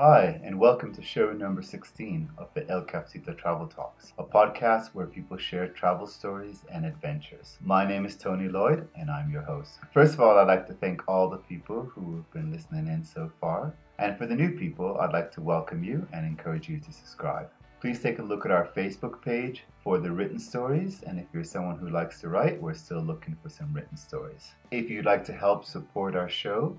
Hi, 0.00 0.40
and 0.44 0.60
welcome 0.60 0.94
to 0.94 1.02
show 1.02 1.32
number 1.32 1.60
16 1.60 2.30
of 2.38 2.54
the 2.54 2.64
El 2.70 2.82
Cafecito 2.82 3.36
Travel 3.36 3.66
Talks, 3.66 4.12
a 4.16 4.22
podcast 4.22 4.90
where 4.94 5.06
people 5.06 5.36
share 5.36 5.66
travel 5.66 6.06
stories 6.06 6.64
and 6.72 6.86
adventures. 6.86 7.58
My 7.60 7.84
name 7.84 8.06
is 8.06 8.14
Tony 8.14 8.48
Lloyd, 8.48 8.86
and 8.94 9.10
I'm 9.10 9.28
your 9.28 9.42
host. 9.42 9.80
First 9.92 10.14
of 10.14 10.20
all, 10.20 10.38
I'd 10.38 10.46
like 10.46 10.68
to 10.68 10.72
thank 10.74 11.02
all 11.08 11.28
the 11.28 11.38
people 11.38 11.82
who 11.82 12.14
have 12.14 12.30
been 12.30 12.52
listening 12.52 12.86
in 12.86 13.02
so 13.02 13.28
far. 13.40 13.74
And 13.98 14.16
for 14.16 14.26
the 14.26 14.36
new 14.36 14.52
people, 14.52 14.96
I'd 15.00 15.12
like 15.12 15.32
to 15.32 15.40
welcome 15.40 15.82
you 15.82 16.06
and 16.12 16.24
encourage 16.24 16.68
you 16.68 16.78
to 16.78 16.92
subscribe. 16.92 17.48
Please 17.80 18.00
take 18.00 18.20
a 18.20 18.22
look 18.22 18.44
at 18.44 18.52
our 18.52 18.68
Facebook 18.76 19.20
page 19.20 19.64
for 19.82 19.98
the 19.98 20.12
written 20.12 20.38
stories, 20.38 21.02
and 21.08 21.18
if 21.18 21.26
you're 21.32 21.42
someone 21.42 21.76
who 21.76 21.90
likes 21.90 22.20
to 22.20 22.28
write, 22.28 22.62
we're 22.62 22.72
still 22.72 23.02
looking 23.02 23.36
for 23.42 23.48
some 23.48 23.72
written 23.72 23.96
stories. 23.96 24.52
If 24.70 24.90
you'd 24.90 25.06
like 25.06 25.24
to 25.24 25.32
help 25.32 25.64
support 25.64 26.14
our 26.14 26.28
show, 26.28 26.78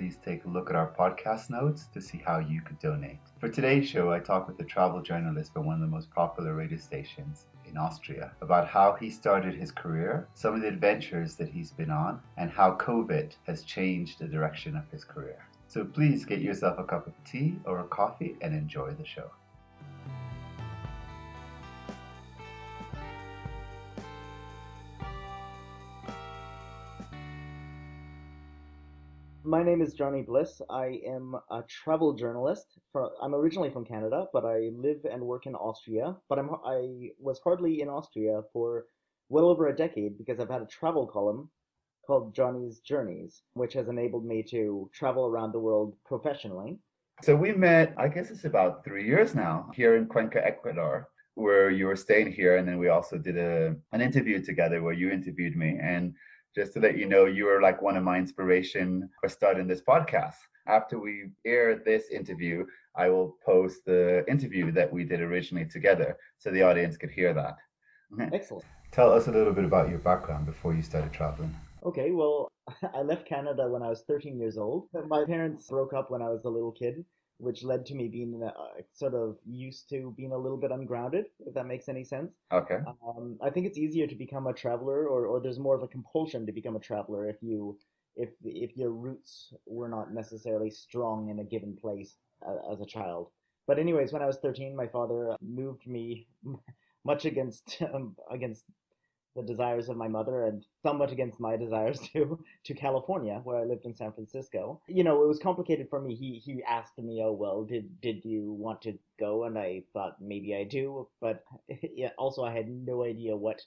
please 0.00 0.16
take 0.24 0.46
a 0.46 0.48
look 0.48 0.70
at 0.70 0.76
our 0.76 0.94
podcast 0.98 1.50
notes 1.50 1.88
to 1.92 2.00
see 2.00 2.16
how 2.24 2.38
you 2.38 2.62
could 2.62 2.78
donate. 2.78 3.18
For 3.38 3.50
today's 3.50 3.86
show, 3.86 4.10
I 4.10 4.18
talk 4.18 4.48
with 4.48 4.58
a 4.58 4.64
travel 4.64 5.02
journalist 5.02 5.52
for 5.52 5.60
one 5.60 5.74
of 5.74 5.82
the 5.82 5.94
most 5.94 6.10
popular 6.10 6.54
radio 6.54 6.78
stations 6.78 7.44
in 7.66 7.76
Austria 7.76 8.32
about 8.40 8.66
how 8.66 8.94
he 8.94 9.10
started 9.10 9.54
his 9.54 9.70
career, 9.70 10.26
some 10.32 10.54
of 10.54 10.62
the 10.62 10.68
adventures 10.68 11.34
that 11.34 11.50
he's 11.50 11.70
been 11.70 11.90
on, 11.90 12.18
and 12.38 12.50
how 12.50 12.78
COVID 12.78 13.34
has 13.46 13.62
changed 13.62 14.20
the 14.20 14.26
direction 14.26 14.74
of 14.74 14.88
his 14.90 15.04
career. 15.04 15.44
So 15.68 15.84
please 15.84 16.24
get 16.24 16.40
yourself 16.40 16.78
a 16.78 16.84
cup 16.84 17.06
of 17.06 17.12
tea 17.26 17.58
or 17.66 17.80
a 17.80 17.88
coffee 17.88 18.38
and 18.40 18.54
enjoy 18.54 18.92
the 18.92 19.04
show. 19.04 19.30
My 29.50 29.64
name 29.64 29.82
is 29.82 29.94
Johnny 29.94 30.22
Bliss. 30.22 30.62
I 30.70 31.00
am 31.04 31.34
a 31.50 31.64
travel 31.68 32.12
journalist. 32.12 32.78
I'm 33.20 33.34
originally 33.34 33.70
from 33.70 33.84
Canada, 33.84 34.26
but 34.32 34.44
I 34.44 34.70
live 34.72 35.04
and 35.10 35.20
work 35.20 35.46
in 35.46 35.56
Austria. 35.56 36.14
But 36.28 36.38
I'm 36.38 36.50
I 36.64 37.10
was 37.18 37.40
hardly 37.42 37.80
in 37.80 37.88
Austria 37.88 38.42
for 38.52 38.86
well 39.28 39.46
over 39.46 39.66
a 39.66 39.76
decade 39.76 40.16
because 40.18 40.38
I've 40.38 40.54
had 40.56 40.62
a 40.62 40.66
travel 40.78 41.04
column 41.04 41.50
called 42.06 42.32
Johnny's 42.32 42.78
Journeys, 42.78 43.42
which 43.54 43.72
has 43.72 43.88
enabled 43.88 44.24
me 44.24 44.44
to 44.52 44.88
travel 44.94 45.26
around 45.26 45.50
the 45.50 45.64
world 45.68 45.96
professionally. 46.06 46.78
So 47.24 47.34
we 47.34 47.50
met, 47.50 47.92
I 47.98 48.06
guess 48.06 48.30
it's 48.30 48.44
about 48.44 48.84
three 48.84 49.04
years 49.04 49.34
now, 49.34 49.68
here 49.74 49.96
in 49.96 50.06
Cuenca, 50.06 50.46
Ecuador, 50.46 51.08
where 51.34 51.70
you 51.70 51.86
were 51.86 51.96
staying 51.96 52.30
here, 52.30 52.58
and 52.58 52.68
then 52.68 52.78
we 52.78 52.88
also 52.88 53.18
did 53.18 53.36
a 53.36 53.74
an 53.90 54.00
interview 54.00 54.40
together 54.40 54.80
where 54.80 54.98
you 55.00 55.10
interviewed 55.10 55.56
me 55.56 55.76
and 55.82 56.14
just 56.54 56.72
to 56.74 56.80
let 56.80 56.98
you 56.98 57.06
know, 57.06 57.26
you 57.26 57.44
were 57.44 57.60
like 57.60 57.80
one 57.80 57.96
of 57.96 58.02
my 58.02 58.18
inspiration 58.18 59.08
for 59.20 59.28
starting 59.28 59.66
this 59.66 59.80
podcast. 59.80 60.36
After 60.66 60.98
we 60.98 61.30
air 61.44 61.76
this 61.76 62.10
interview, 62.10 62.66
I 62.96 63.08
will 63.08 63.36
post 63.44 63.84
the 63.86 64.24
interview 64.28 64.72
that 64.72 64.92
we 64.92 65.04
did 65.04 65.20
originally 65.20 65.66
together 65.66 66.16
so 66.38 66.50
the 66.50 66.62
audience 66.62 66.96
could 66.96 67.10
hear 67.10 67.32
that. 67.34 67.56
Excellent. 68.32 68.64
Tell 68.92 69.12
us 69.12 69.28
a 69.28 69.32
little 69.32 69.52
bit 69.52 69.64
about 69.64 69.88
your 69.88 69.98
background 69.98 70.46
before 70.46 70.74
you 70.74 70.82
started 70.82 71.12
traveling. 71.12 71.54
Okay, 71.84 72.10
well, 72.10 72.50
I 72.94 73.02
left 73.02 73.26
Canada 73.26 73.68
when 73.68 73.82
I 73.82 73.88
was 73.88 74.02
13 74.08 74.38
years 74.38 74.58
old. 74.58 74.88
My 75.06 75.24
parents 75.24 75.68
broke 75.68 75.92
up 75.92 76.10
when 76.10 76.22
I 76.22 76.28
was 76.28 76.44
a 76.44 76.50
little 76.50 76.72
kid 76.72 77.04
which 77.40 77.64
led 77.64 77.86
to 77.86 77.94
me 77.94 78.08
being 78.08 78.42
uh, 78.42 78.52
sort 78.92 79.14
of 79.14 79.38
used 79.46 79.88
to 79.88 80.12
being 80.16 80.32
a 80.32 80.38
little 80.38 80.58
bit 80.58 80.70
ungrounded, 80.70 81.26
if 81.46 81.54
that 81.54 81.66
makes 81.66 81.88
any 81.88 82.04
sense. 82.04 82.32
Okay. 82.52 82.78
Um, 82.86 83.38
I 83.42 83.50
think 83.50 83.66
it's 83.66 83.78
easier 83.78 84.06
to 84.06 84.14
become 84.14 84.46
a 84.46 84.52
traveler, 84.52 85.08
or, 85.08 85.26
or 85.26 85.40
there's 85.40 85.58
more 85.58 85.74
of 85.74 85.82
a 85.82 85.88
compulsion 85.88 86.46
to 86.46 86.52
become 86.52 86.76
a 86.76 86.80
traveler 86.80 87.28
if 87.28 87.36
you 87.42 87.78
if 88.16 88.30
if 88.44 88.76
your 88.76 88.90
roots 88.90 89.52
were 89.66 89.88
not 89.88 90.12
necessarily 90.12 90.70
strong 90.70 91.30
in 91.30 91.38
a 91.38 91.44
given 91.44 91.76
place 91.76 92.16
uh, 92.46 92.72
as 92.72 92.80
a 92.80 92.86
child. 92.86 93.30
But 93.66 93.78
anyways, 93.78 94.12
when 94.12 94.22
I 94.22 94.26
was 94.26 94.38
13, 94.38 94.74
my 94.74 94.86
father 94.86 95.36
moved 95.40 95.86
me 95.86 96.26
much 97.04 97.24
against 97.24 97.78
um, 97.94 98.16
against 98.30 98.64
the 99.40 99.52
desires 99.52 99.88
of 99.88 99.96
my 99.96 100.08
mother 100.08 100.46
and 100.46 100.64
somewhat 100.82 101.12
against 101.12 101.40
my 101.40 101.56
desires 101.56 102.00
to 102.12 102.38
to 102.64 102.74
California 102.74 103.40
where 103.44 103.56
I 103.56 103.64
lived 103.64 103.84
in 103.84 103.96
San 103.96 104.12
Francisco. 104.12 104.80
You 104.86 105.04
know, 105.04 105.22
it 105.22 105.28
was 105.28 105.38
complicated 105.38 105.88
for 105.88 106.00
me. 106.00 106.14
He 106.14 106.38
he 106.38 106.62
asked 106.64 106.98
me, 106.98 107.22
"Oh, 107.24 107.32
well, 107.32 107.64
did 107.64 108.00
did 108.00 108.24
you 108.24 108.52
want 108.52 108.82
to 108.82 108.98
go?" 109.18 109.44
and 109.44 109.58
I 109.58 109.84
thought 109.92 110.20
maybe 110.20 110.54
I 110.54 110.64
do, 110.64 111.08
but 111.20 111.44
yeah, 111.94 112.10
also 112.18 112.44
I 112.44 112.52
had 112.52 112.68
no 112.68 113.04
idea 113.04 113.36
what 113.36 113.62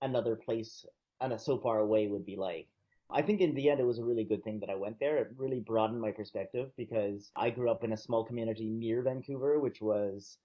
another 0.00 0.36
place 0.36 0.84
and 1.20 1.40
so 1.40 1.58
far 1.58 1.80
away 1.80 2.06
would 2.06 2.24
be 2.24 2.36
like. 2.36 2.68
I 3.10 3.22
think 3.22 3.40
in 3.40 3.54
the 3.54 3.70
end 3.70 3.80
it 3.80 3.86
was 3.86 3.98
a 3.98 4.04
really 4.04 4.24
good 4.24 4.44
thing 4.44 4.60
that 4.60 4.70
I 4.70 4.74
went 4.74 5.00
there. 5.00 5.16
It 5.16 5.28
really 5.36 5.60
broadened 5.60 6.00
my 6.00 6.12
perspective 6.12 6.70
because 6.76 7.30
I 7.34 7.50
grew 7.50 7.70
up 7.70 7.82
in 7.82 7.92
a 7.92 7.96
small 7.96 8.24
community 8.24 8.68
near 8.68 9.02
Vancouver, 9.02 9.58
which 9.58 9.80
was 9.80 10.36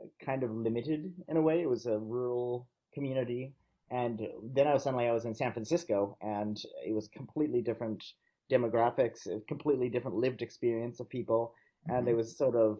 uh, 0.00 0.06
kind 0.24 0.44
of 0.44 0.52
limited 0.52 1.12
in 1.28 1.36
a 1.36 1.42
way. 1.42 1.60
It 1.60 1.68
was 1.68 1.86
a 1.86 1.98
rural 1.98 2.68
community 2.94 3.54
and 3.92 4.26
then 4.54 4.66
I 4.66 4.72
was 4.72 4.84
suddenly 4.84 5.06
I 5.06 5.12
was 5.12 5.26
in 5.26 5.34
San 5.34 5.52
Francisco, 5.52 6.16
and 6.22 6.58
it 6.84 6.94
was 6.94 7.08
completely 7.08 7.60
different 7.60 8.02
demographics, 8.50 9.28
completely 9.46 9.90
different 9.90 10.16
lived 10.16 10.40
experience 10.40 10.98
of 10.98 11.10
people, 11.10 11.54
and 11.86 11.98
mm-hmm. 11.98 12.08
it 12.08 12.16
was 12.16 12.36
sort 12.36 12.56
of, 12.56 12.78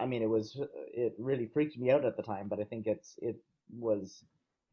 I 0.00 0.06
mean, 0.06 0.22
it 0.22 0.28
was 0.28 0.58
it 0.94 1.14
really 1.18 1.46
freaked 1.52 1.76
me 1.76 1.90
out 1.90 2.04
at 2.04 2.16
the 2.16 2.22
time, 2.22 2.48
but 2.48 2.60
I 2.60 2.64
think 2.64 2.86
it's 2.86 3.16
it 3.18 3.36
was 3.76 4.24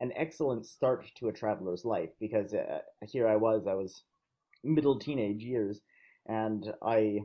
an 0.01 0.11
excellent 0.15 0.67
start 0.67 1.05
to 1.17 1.29
a 1.29 1.33
traveler's 1.33 1.83
life 1.83 2.11
because 2.19 2.53
uh, 2.53 2.79
here 3.07 3.27
I 3.27 3.35
was, 3.35 3.65
I 3.67 3.73
was 3.73 4.03
middle 4.63 4.99
teenage 4.99 5.43
years, 5.43 5.81
and 6.27 6.71
I 6.83 7.21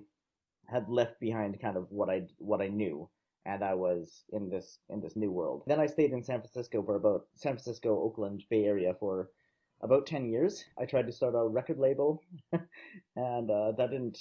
had 0.66 0.88
left 0.88 1.20
behind 1.20 1.60
kind 1.60 1.76
of 1.76 1.88
what 1.90 2.08
I 2.08 2.22
what 2.38 2.62
I 2.62 2.68
knew 2.68 3.10
and 3.46 3.62
I 3.62 3.74
was 3.74 4.24
in 4.32 4.48
this 4.48 4.78
in 4.88 5.00
this 5.00 5.16
new 5.16 5.30
world. 5.30 5.62
Then 5.66 5.80
I 5.80 5.86
stayed 5.86 6.12
in 6.12 6.22
San 6.22 6.40
Francisco 6.40 6.82
for 6.82 6.96
about 6.96 7.26
San 7.34 7.52
Francisco, 7.52 8.02
Oakland, 8.02 8.44
Bay 8.50 8.64
Area 8.64 8.94
for 8.98 9.30
about 9.82 10.06
ten 10.06 10.26
years. 10.26 10.64
I 10.78 10.84
tried 10.84 11.06
to 11.06 11.12
start 11.12 11.34
a 11.34 11.46
record 11.46 11.78
label, 11.78 12.22
and 13.16 13.50
uh, 13.50 13.72
that 13.72 13.90
didn't. 13.90 14.18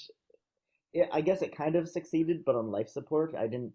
I 1.12 1.22
guess 1.22 1.42
it 1.42 1.56
kind 1.56 1.76
of 1.76 1.90
succeeded, 1.90 2.46
but 2.46 2.56
on 2.56 2.70
life 2.70 2.88
support, 2.88 3.34
I 3.36 3.48
didn't 3.48 3.74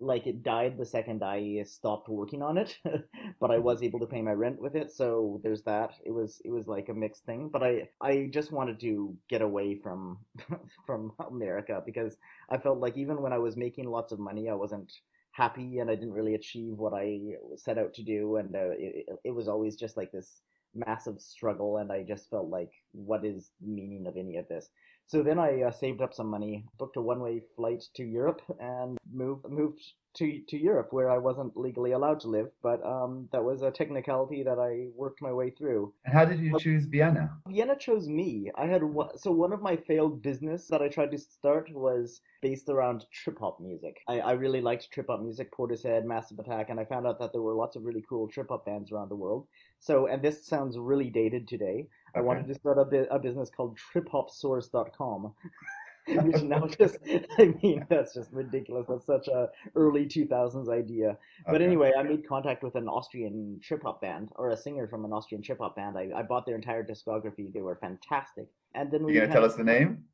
like 0.00 0.26
it 0.26 0.42
died 0.42 0.76
the 0.76 0.84
second 0.84 1.22
I 1.22 1.62
stopped 1.64 2.08
working 2.08 2.42
on 2.42 2.58
it, 2.58 2.78
but 3.40 3.50
I 3.50 3.58
was 3.58 3.82
able 3.82 4.00
to 4.00 4.06
pay 4.06 4.22
my 4.22 4.32
rent 4.32 4.60
with 4.60 4.74
it. 4.76 4.90
So 4.90 5.40
there's 5.42 5.62
that. 5.62 5.92
It 6.04 6.10
was 6.12 6.40
it 6.44 6.50
was 6.50 6.66
like 6.66 6.88
a 6.88 6.94
mixed 6.94 7.24
thing, 7.24 7.48
but 7.52 7.62
I 7.62 7.88
I 8.00 8.28
just 8.32 8.52
wanted 8.52 8.80
to 8.80 9.16
get 9.28 9.42
away 9.42 9.76
from 9.82 10.18
from 10.86 11.12
America 11.30 11.82
because 11.84 12.16
I 12.50 12.58
felt 12.58 12.78
like 12.78 12.96
even 12.96 13.22
when 13.22 13.32
I 13.32 13.38
was 13.38 13.56
making 13.56 13.88
lots 13.90 14.12
of 14.12 14.18
money, 14.18 14.48
I 14.48 14.54
wasn't 14.54 14.92
happy 15.32 15.78
and 15.78 15.90
I 15.90 15.94
didn't 15.94 16.14
really 16.14 16.34
achieve 16.34 16.78
what 16.78 16.94
I 16.94 17.20
set 17.56 17.78
out 17.78 17.94
to 17.94 18.02
do, 18.02 18.36
and 18.36 18.54
uh, 18.54 18.70
it 18.78 19.06
it 19.24 19.30
was 19.30 19.48
always 19.48 19.76
just 19.76 19.96
like 19.96 20.12
this 20.12 20.42
massive 20.74 21.20
struggle, 21.20 21.78
and 21.78 21.90
I 21.90 22.02
just 22.02 22.28
felt 22.30 22.48
like 22.48 22.72
what 22.92 23.24
is 23.24 23.50
the 23.60 23.68
meaning 23.68 24.06
of 24.06 24.16
any 24.16 24.36
of 24.36 24.48
this? 24.48 24.68
So 25.08 25.22
then 25.22 25.38
I 25.38 25.62
uh, 25.62 25.70
saved 25.70 26.02
up 26.02 26.14
some 26.14 26.28
money, 26.28 26.64
booked 26.78 26.96
a 26.96 27.00
one-way 27.00 27.42
flight 27.54 27.84
to 27.94 28.04
Europe, 28.04 28.42
and 28.58 28.98
moved 29.10 29.48
moved 29.48 29.80
to 30.16 30.40
to 30.48 30.58
Europe 30.58 30.88
where 30.92 31.10
I 31.10 31.18
wasn't 31.18 31.56
legally 31.56 31.92
allowed 31.92 32.20
to 32.20 32.28
live, 32.28 32.48
but 32.62 32.84
um, 32.84 33.28
that 33.32 33.42
was 33.42 33.62
a 33.62 33.70
technicality 33.70 34.42
that 34.42 34.58
I 34.58 34.88
worked 34.94 35.22
my 35.22 35.32
way 35.32 35.50
through. 35.50 35.92
And 36.04 36.14
how 36.14 36.24
did 36.24 36.40
you 36.40 36.52
but 36.52 36.62
choose 36.62 36.86
Vienna? 36.86 37.30
Vienna 37.48 37.76
chose 37.78 38.08
me. 38.08 38.50
I 38.56 38.66
had 38.66 38.82
one, 38.82 39.16
so 39.18 39.30
one 39.30 39.52
of 39.52 39.62
my 39.62 39.76
failed 39.76 40.22
business 40.22 40.66
that 40.68 40.82
I 40.82 40.88
tried 40.88 41.10
to 41.12 41.18
start 41.18 41.70
was 41.72 42.20
based 42.42 42.68
around 42.68 43.06
trip 43.12 43.38
hop 43.38 43.60
music. 43.60 43.98
I, 44.08 44.20
I 44.20 44.32
really 44.32 44.60
liked 44.60 44.90
trip 44.90 45.06
hop 45.08 45.20
music, 45.20 45.52
Portishead, 45.52 46.04
Massive 46.04 46.38
Attack, 46.38 46.70
and 46.70 46.80
I 46.80 46.84
found 46.84 47.06
out 47.06 47.18
that 47.20 47.32
there 47.32 47.42
were 47.42 47.54
lots 47.54 47.76
of 47.76 47.84
really 47.84 48.04
cool 48.08 48.28
trip 48.28 48.48
hop 48.50 48.66
bands 48.66 48.92
around 48.92 49.10
the 49.10 49.16
world. 49.16 49.46
So, 49.78 50.06
and 50.06 50.22
this 50.22 50.46
sounds 50.46 50.78
really 50.78 51.10
dated 51.10 51.46
today. 51.46 51.86
I 52.14 52.20
wanted 52.20 52.48
to 52.48 52.54
start 52.54 52.78
a, 52.78 52.84
bi- 52.84 53.06
a 53.10 53.18
business 53.18 53.50
called 53.54 53.78
TripHopSource.com. 53.94 55.34
which 56.22 56.42
now 56.42 56.66
just 56.66 56.98
I 57.38 57.54
mean 57.62 57.84
that's 57.88 58.14
just 58.14 58.30
ridiculous. 58.32 58.86
That's 58.88 59.06
such 59.06 59.28
a 59.28 59.48
early 59.74 60.06
two 60.06 60.26
thousands 60.26 60.68
idea. 60.68 61.10
Okay. 61.10 61.18
But 61.50 61.62
anyway, 61.62 61.92
I 61.98 62.02
made 62.02 62.28
contact 62.28 62.62
with 62.62 62.76
an 62.76 62.88
Austrian 62.88 63.58
trip 63.62 63.82
hop 63.82 64.00
band 64.00 64.30
or 64.36 64.50
a 64.50 64.56
singer 64.56 64.86
from 64.86 65.04
an 65.04 65.12
Austrian 65.12 65.42
trip 65.42 65.58
hop 65.58 65.74
band. 65.76 65.98
I, 65.98 66.10
I 66.16 66.22
bought 66.22 66.46
their 66.46 66.54
entire 66.54 66.84
discography. 66.84 67.52
They 67.52 67.62
were 67.62 67.76
fantastic. 67.76 68.46
And 68.74 68.90
then 68.90 69.04
we 69.04 69.14
You 69.14 69.20
gonna 69.20 69.32
tell 69.32 69.44
us 69.44 69.56
the 69.56 69.64
name? 69.64 70.04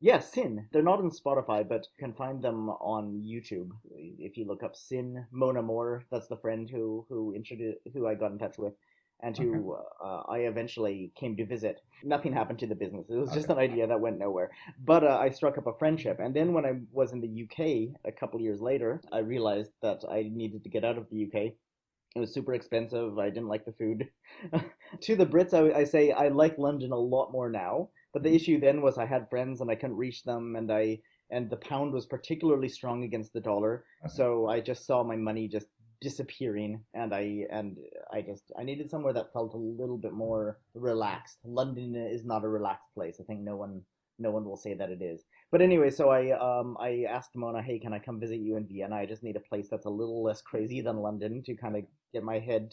Yeah, 0.00 0.20
Sin. 0.20 0.66
They're 0.72 0.82
not 0.82 1.00
on 1.00 1.10
Spotify, 1.10 1.68
but 1.68 1.86
you 1.96 2.06
can 2.06 2.14
find 2.14 2.40
them 2.40 2.70
on 2.70 3.20
YouTube. 3.24 3.70
If 3.90 4.36
you 4.36 4.46
look 4.46 4.62
up 4.62 4.76
Sin 4.76 5.26
Mona 5.32 5.62
Moore, 5.62 6.04
that's 6.10 6.28
the 6.28 6.36
friend 6.36 6.70
who 6.70 7.04
who 7.08 7.32
introduced 7.32 7.78
who 7.92 8.06
I 8.06 8.14
got 8.14 8.32
in 8.32 8.38
touch 8.38 8.58
with 8.58 8.74
and 9.20 9.36
who 9.36 9.72
okay. 9.72 9.82
uh, 10.04 10.22
I 10.28 10.38
eventually 10.40 11.12
came 11.18 11.36
to 11.36 11.46
visit. 11.46 11.80
Nothing 12.04 12.32
happened 12.32 12.58
to 12.60 12.66
the 12.66 12.74
business. 12.74 13.06
It 13.08 13.16
was 13.16 13.32
just 13.32 13.50
okay. 13.50 13.64
an 13.64 13.70
idea 13.70 13.86
that 13.86 14.00
went 14.00 14.18
nowhere. 14.18 14.50
But 14.84 15.04
uh, 15.04 15.18
I 15.20 15.30
struck 15.30 15.58
up 15.58 15.66
a 15.66 15.76
friendship. 15.78 16.18
And 16.20 16.34
then 16.34 16.52
when 16.52 16.64
I 16.64 16.74
was 16.92 17.12
in 17.12 17.20
the 17.20 17.44
UK 17.44 17.98
a 18.04 18.12
couple 18.12 18.40
years 18.40 18.60
later, 18.60 19.00
I 19.12 19.18
realized 19.18 19.72
that 19.82 20.04
I 20.08 20.30
needed 20.32 20.62
to 20.62 20.70
get 20.70 20.84
out 20.84 20.98
of 20.98 21.08
the 21.10 21.24
UK. 21.24 21.52
It 22.14 22.20
was 22.20 22.32
super 22.32 22.54
expensive. 22.54 23.18
I 23.18 23.28
didn't 23.28 23.48
like 23.48 23.64
the 23.64 23.72
food. 23.72 24.08
to 25.00 25.16
the 25.16 25.26
Brits, 25.26 25.52
I, 25.52 25.80
I 25.80 25.84
say 25.84 26.12
I 26.12 26.28
like 26.28 26.56
London 26.56 26.92
a 26.92 26.96
lot 26.96 27.32
more 27.32 27.50
now. 27.50 27.90
But 28.12 28.22
the 28.22 28.34
issue 28.34 28.58
then 28.58 28.80
was 28.80 28.98
I 28.98 29.04
had 29.04 29.28
friends 29.28 29.60
and 29.60 29.70
I 29.70 29.74
couldn't 29.74 29.96
reach 29.96 30.24
them, 30.24 30.56
and 30.56 30.72
I 30.72 31.00
and 31.30 31.50
the 31.50 31.56
pound 31.56 31.92
was 31.92 32.06
particularly 32.06 32.68
strong 32.68 33.04
against 33.04 33.32
the 33.32 33.40
dollar. 33.40 33.84
Okay. 34.04 34.14
So 34.14 34.48
I 34.48 34.60
just 34.60 34.86
saw 34.86 35.04
my 35.04 35.16
money 35.16 35.46
just 35.46 35.66
disappearing, 36.00 36.82
and 36.94 37.14
I 37.14 37.46
and 37.50 37.76
I 38.12 38.22
just 38.22 38.52
I 38.58 38.64
needed 38.64 38.90
somewhere 38.90 39.12
that 39.14 39.32
felt 39.32 39.54
a 39.54 39.58
little 39.58 39.98
bit 39.98 40.12
more 40.12 40.58
relaxed. 40.74 41.38
London 41.44 41.94
is 41.94 42.24
not 42.24 42.44
a 42.44 42.48
relaxed 42.48 42.92
place. 42.94 43.18
I 43.20 43.24
think 43.24 43.40
no 43.40 43.56
one 43.56 43.82
no 44.18 44.30
one 44.30 44.44
will 44.44 44.56
say 44.56 44.74
that 44.74 44.90
it 44.90 45.02
is. 45.02 45.24
But 45.50 45.62
anyway, 45.62 45.90
so 45.90 46.10
I 46.10 46.30
um 46.32 46.76
I 46.80 47.04
asked 47.08 47.36
Mona, 47.36 47.62
hey, 47.62 47.78
can 47.78 47.92
I 47.92 47.98
come 47.98 48.20
visit 48.20 48.38
you 48.40 48.56
in 48.56 48.66
Vienna? 48.66 48.96
I 48.96 49.06
just 49.06 49.22
need 49.22 49.36
a 49.36 49.40
place 49.40 49.68
that's 49.70 49.86
a 49.86 49.90
little 49.90 50.22
less 50.22 50.42
crazy 50.42 50.80
than 50.80 50.96
London 50.96 51.42
to 51.44 51.54
kind 51.54 51.76
of 51.76 51.84
get 52.12 52.22
my 52.22 52.38
head 52.38 52.72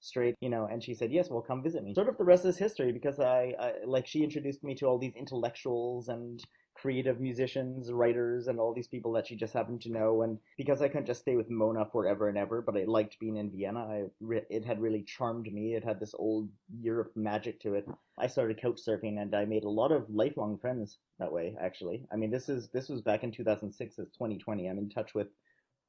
straight, 0.00 0.34
you 0.40 0.48
know. 0.48 0.68
And 0.70 0.82
she 0.82 0.94
said, 0.94 1.12
yes, 1.12 1.28
well, 1.30 1.42
come 1.42 1.62
visit 1.62 1.84
me. 1.84 1.94
Sort 1.94 2.08
of 2.08 2.16
the 2.16 2.24
rest 2.24 2.44
is 2.44 2.56
history 2.56 2.92
because 2.92 3.20
I, 3.20 3.54
I 3.58 3.72
like 3.86 4.06
she 4.06 4.22
introduced 4.22 4.64
me 4.64 4.74
to 4.76 4.86
all 4.86 4.98
these 4.98 5.14
intellectuals 5.16 6.08
and 6.08 6.42
creative 6.80 7.20
musicians, 7.20 7.90
writers, 7.90 8.46
and 8.46 8.58
all 8.60 8.72
these 8.72 8.86
people 8.86 9.12
that 9.12 9.26
she 9.26 9.34
just 9.34 9.52
happened 9.52 9.80
to 9.82 9.90
know. 9.90 10.22
And 10.22 10.38
because 10.56 10.80
I 10.80 10.88
couldn't 10.88 11.06
just 11.06 11.20
stay 11.20 11.36
with 11.36 11.50
Mona 11.50 11.84
forever 11.90 12.28
and 12.28 12.38
ever, 12.38 12.62
but 12.62 12.76
I 12.76 12.84
liked 12.84 13.18
being 13.18 13.36
in 13.36 13.50
Vienna, 13.50 13.80
I 13.80 14.04
re- 14.20 14.46
it 14.48 14.64
had 14.64 14.80
really 14.80 15.02
charmed 15.02 15.52
me. 15.52 15.74
It 15.74 15.84
had 15.84 15.98
this 15.98 16.14
old 16.16 16.48
Europe 16.80 17.12
magic 17.16 17.60
to 17.62 17.74
it. 17.74 17.88
I 18.18 18.26
started 18.26 18.60
couch 18.60 18.80
surfing, 18.86 19.20
and 19.20 19.34
I 19.34 19.44
made 19.44 19.64
a 19.64 19.68
lot 19.68 19.92
of 19.92 20.08
lifelong 20.08 20.58
friends 20.58 20.98
that 21.18 21.32
way. 21.32 21.56
Actually, 21.60 22.06
I 22.12 22.16
mean, 22.16 22.30
this 22.30 22.48
is 22.48 22.68
this 22.68 22.88
was 22.88 23.02
back 23.02 23.24
in 23.24 23.32
2006. 23.32 23.98
It's 23.98 24.12
2020. 24.12 24.68
I'm 24.68 24.78
in 24.78 24.88
touch 24.88 25.14
with 25.14 25.28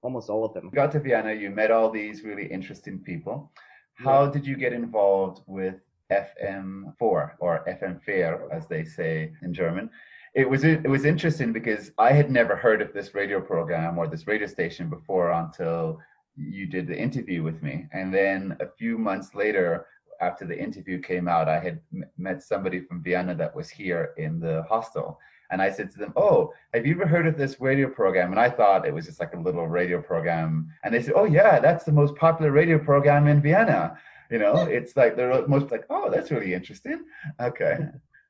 almost 0.02 0.30
all 0.30 0.44
of 0.46 0.54
them. 0.54 0.66
You 0.66 0.72
got 0.72 0.92
to 0.94 1.00
Vienna, 1.00 1.34
you 1.34 1.50
met 1.50 1.72
all 1.72 1.90
these 1.90 2.24
really 2.24 2.48
interesting 2.48 3.00
people. 3.00 3.52
How 3.96 4.28
did 4.28 4.48
you 4.48 4.56
get 4.56 4.72
involved 4.72 5.42
with 5.46 5.76
FM4 6.10 6.94
or 7.02 7.66
FM 7.68 8.00
Vier, 8.06 8.48
as 8.50 8.66
they 8.66 8.86
say 8.86 9.34
in 9.42 9.54
German? 9.54 9.90
It 10.36 10.50
was 10.50 10.64
it 10.64 10.88
was 10.88 11.06
interesting 11.06 11.52
because 11.52 11.92
I 11.98 12.12
had 12.12 12.30
never 12.30 12.56
heard 12.56 12.82
of 12.82 12.94
this 12.94 13.16
radio 13.16 13.42
program 13.42 13.98
or 13.98 14.08
this 14.08 14.28
radio 14.28 14.48
station 14.48 14.90
before 14.90 15.32
until 15.32 16.00
you 16.36 16.68
did 16.68 16.88
the 16.88 16.98
interview 16.98 17.44
with 17.44 17.62
me, 17.62 17.88
and 17.92 18.14
then 18.14 18.56
a 18.60 18.68
few 18.68 18.98
months 18.98 19.36
later, 19.36 19.86
after 20.22 20.46
the 20.46 20.58
interview 20.58 21.02
came 21.02 21.28
out, 21.28 21.50
I 21.50 21.60
had 21.60 21.82
m- 21.94 22.06
met 22.18 22.44
somebody 22.44 22.80
from 22.82 23.04
Vienna 23.04 23.36
that 23.36 23.56
was 23.56 23.70
here 23.70 24.14
in 24.18 24.40
the 24.40 24.64
hostel, 24.70 25.20
and 25.52 25.62
I 25.62 25.72
said 25.72 25.92
to 25.92 25.98
them, 25.98 26.14
"Oh, 26.16 26.54
have 26.74 26.86
you 26.86 26.94
ever 26.94 27.08
heard 27.08 27.28
of 27.28 27.38
this 27.38 27.60
radio 27.60 27.90
program?" 27.90 28.32
And 28.32 28.40
I 28.40 28.50
thought 28.50 28.86
it 28.86 28.94
was 28.94 29.06
just 29.06 29.20
like 29.20 29.34
a 29.34 29.40
little 29.40 29.68
radio 29.68 30.02
program, 30.02 30.72
and 30.84 30.94
they 30.94 31.02
said, 31.02 31.16
"Oh 31.16 31.26
yeah, 31.26 31.60
that's 31.60 31.86
the 31.86 31.92
most 31.92 32.16
popular 32.16 32.52
radio 32.52 32.78
program 32.78 33.28
in 33.28 33.42
Vienna." 33.42 33.98
You 34.30 34.38
know, 34.38 34.66
hmm. 34.66 34.72
it's 34.72 34.96
like 34.96 35.16
they're 35.16 35.48
most 35.48 35.72
like, 35.72 35.86
"Oh, 35.90 36.10
that's 36.10 36.32
really 36.32 36.54
interesting." 36.54 37.04
Okay, 37.40 37.80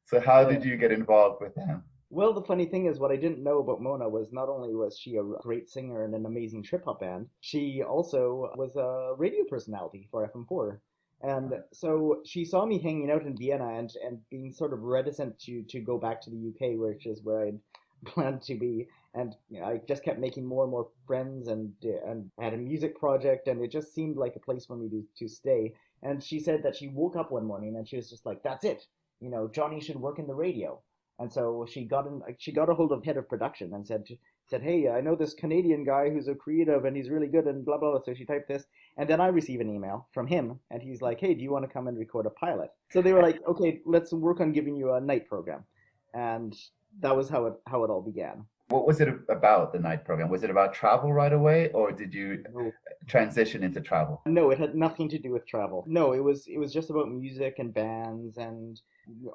so 0.10 0.20
how 0.20 0.44
did 0.44 0.66
you 0.66 0.76
get 0.76 0.92
involved 0.92 1.40
with 1.40 1.54
them? 1.54 1.84
Well, 2.10 2.34
the 2.34 2.42
funny 2.42 2.66
thing 2.66 2.88
is, 2.88 2.98
what 2.98 3.12
I 3.12 3.16
didn't 3.16 3.44
know 3.44 3.60
about 3.60 3.82
Mona 3.82 4.10
was 4.10 4.32
not 4.32 4.50
only 4.50 4.74
was 4.74 4.98
she 4.98 5.18
a 5.18 5.24
great 5.24 5.70
singer 5.70 6.04
in 6.04 6.16
an 6.16 6.26
amazing 6.26 6.64
trip 6.64 6.86
hop 6.86 7.02
band, 7.02 7.28
she 7.42 7.84
also 7.84 8.52
was 8.56 8.76
a 8.76 9.14
radio 9.16 9.44
personality 9.48 10.08
for 10.10 10.28
FM4. 10.28 10.80
And 11.22 11.54
so 11.72 12.22
she 12.26 12.44
saw 12.44 12.66
me 12.66 12.80
hanging 12.80 13.12
out 13.12 13.24
in 13.24 13.38
Vienna 13.38 13.76
and, 13.78 13.92
and 14.04 14.20
being 14.32 14.52
sort 14.52 14.74
of 14.74 14.82
reticent 14.82 15.38
to, 15.42 15.62
to 15.64 15.80
go 15.80 16.00
back 16.00 16.22
to 16.22 16.32
the 16.32 16.48
UK, 16.50 16.80
which 16.80 17.06
is 17.06 17.22
where 17.22 17.46
I'd 17.46 17.60
planned 18.06 18.42
to 18.44 18.56
be. 18.56 18.88
And 19.14 19.36
you 19.50 19.60
know, 19.60 19.68
I 19.68 19.82
just 19.88 20.04
kept 20.04 20.20
making 20.20 20.46
more 20.46 20.64
and 20.64 20.72
more 20.72 20.88
friends 21.06 21.48
and 21.50 21.74
and 21.84 22.32
had 22.40 22.54
a 22.54 22.58
music 22.58 23.00
project, 23.00 23.48
and 23.48 23.62
it 23.62 23.72
just 23.72 23.94
seemed 23.94 24.18
like 24.18 24.36
a 24.36 24.40
place 24.40 24.66
for 24.66 24.76
me 24.76 24.88
to, 24.90 25.04
to 25.18 25.28
stay. 25.28 25.74
And 26.04 26.24
she 26.24 26.40
said 26.40 26.64
that 26.64 26.76
she 26.76 26.88
woke 26.88 27.16
up 27.16 27.32
one 27.32 27.46
morning 27.46 27.76
and 27.76 27.88
she 27.88 27.96
was 27.98 28.10
just 28.10 28.26
like, 28.26 28.44
"That's 28.44 28.64
it, 28.64 28.86
you 29.22 29.30
know, 29.30 29.50
Johnny 29.54 29.82
should 29.82 29.98
work 29.98 30.20
in 30.20 30.28
the 30.28 30.36
radio." 30.36 30.82
And 31.20 31.32
so 31.32 31.66
she 31.70 31.84
got 31.84 32.08
in, 32.08 32.22
she 32.38 32.54
got 32.54 32.70
a 32.70 32.74
hold 32.74 32.94
of 32.94 33.04
head 33.04 33.18
of 33.18 33.28
production 33.28 33.74
and 33.74 33.86
said, 33.86 34.06
said, 34.48 34.62
hey, 34.64 34.90
I 34.90 35.02
know 35.02 35.16
this 35.16 35.34
Canadian 35.34 35.84
guy 35.84 36.10
who's 36.10 36.30
a 36.30 36.34
creative 36.34 36.86
and 36.86 36.96
he's 36.96 37.10
really 37.10 37.28
good 37.28 37.46
and 37.46 37.66
blah 37.66 37.78
blah. 37.78 37.92
blah. 37.92 38.02
So 38.04 38.14
she 38.14 38.26
typed 38.26 38.48
this, 38.48 38.64
and 38.98 39.10
then 39.10 39.20
I 39.20 39.28
receive 39.28 39.60
an 39.60 39.70
email 39.70 40.08
from 40.14 40.28
him, 40.28 40.60
and 40.72 40.82
he's 40.82 41.02
like, 41.02 41.20
hey, 41.20 41.34
do 41.34 41.42
you 41.42 41.52
want 41.52 41.66
to 41.66 41.74
come 41.74 41.88
and 41.88 41.98
record 41.98 42.26
a 42.26 42.30
pilot? 42.32 42.70
So 42.92 43.02
they 43.02 43.14
were 43.14 43.22
like, 43.22 43.40
okay, 43.48 43.82
let's 43.86 44.14
work 44.14 44.40
on 44.40 44.54
giving 44.54 44.76
you 44.76 44.94
a 44.94 45.02
night 45.02 45.28
program, 45.28 45.66
and 46.14 46.56
that 47.02 47.16
was 47.16 47.30
how 47.30 47.46
it 47.46 47.54
how 47.68 47.84
it 47.84 47.90
all 47.90 48.02
began. 48.02 48.46
What 48.70 48.86
was 48.86 49.02
it 49.02 49.10
about 49.30 49.74
the 49.74 49.80
night 49.80 50.06
program? 50.06 50.30
Was 50.30 50.44
it 50.44 50.52
about 50.52 50.76
travel 50.76 51.12
right 51.12 51.34
away, 51.34 51.72
or 51.72 51.92
did 51.92 52.14
you 52.14 52.44
No. 52.54 52.72
transition 53.08 53.64
into 53.64 53.82
travel? 53.82 54.22
No, 54.28 54.52
it 54.52 54.60
had 54.60 54.76
nothing 54.76 55.10
to 55.10 55.18
do 55.18 55.32
with 55.32 55.48
travel. 55.48 55.84
No, 55.88 56.14
it 56.14 56.24
was 56.24 56.48
it 56.48 56.60
was 56.60 56.72
just 56.72 56.92
about 56.92 57.10
music 57.10 57.58
and 57.58 57.74
bands 57.74 58.38
and 58.38 58.80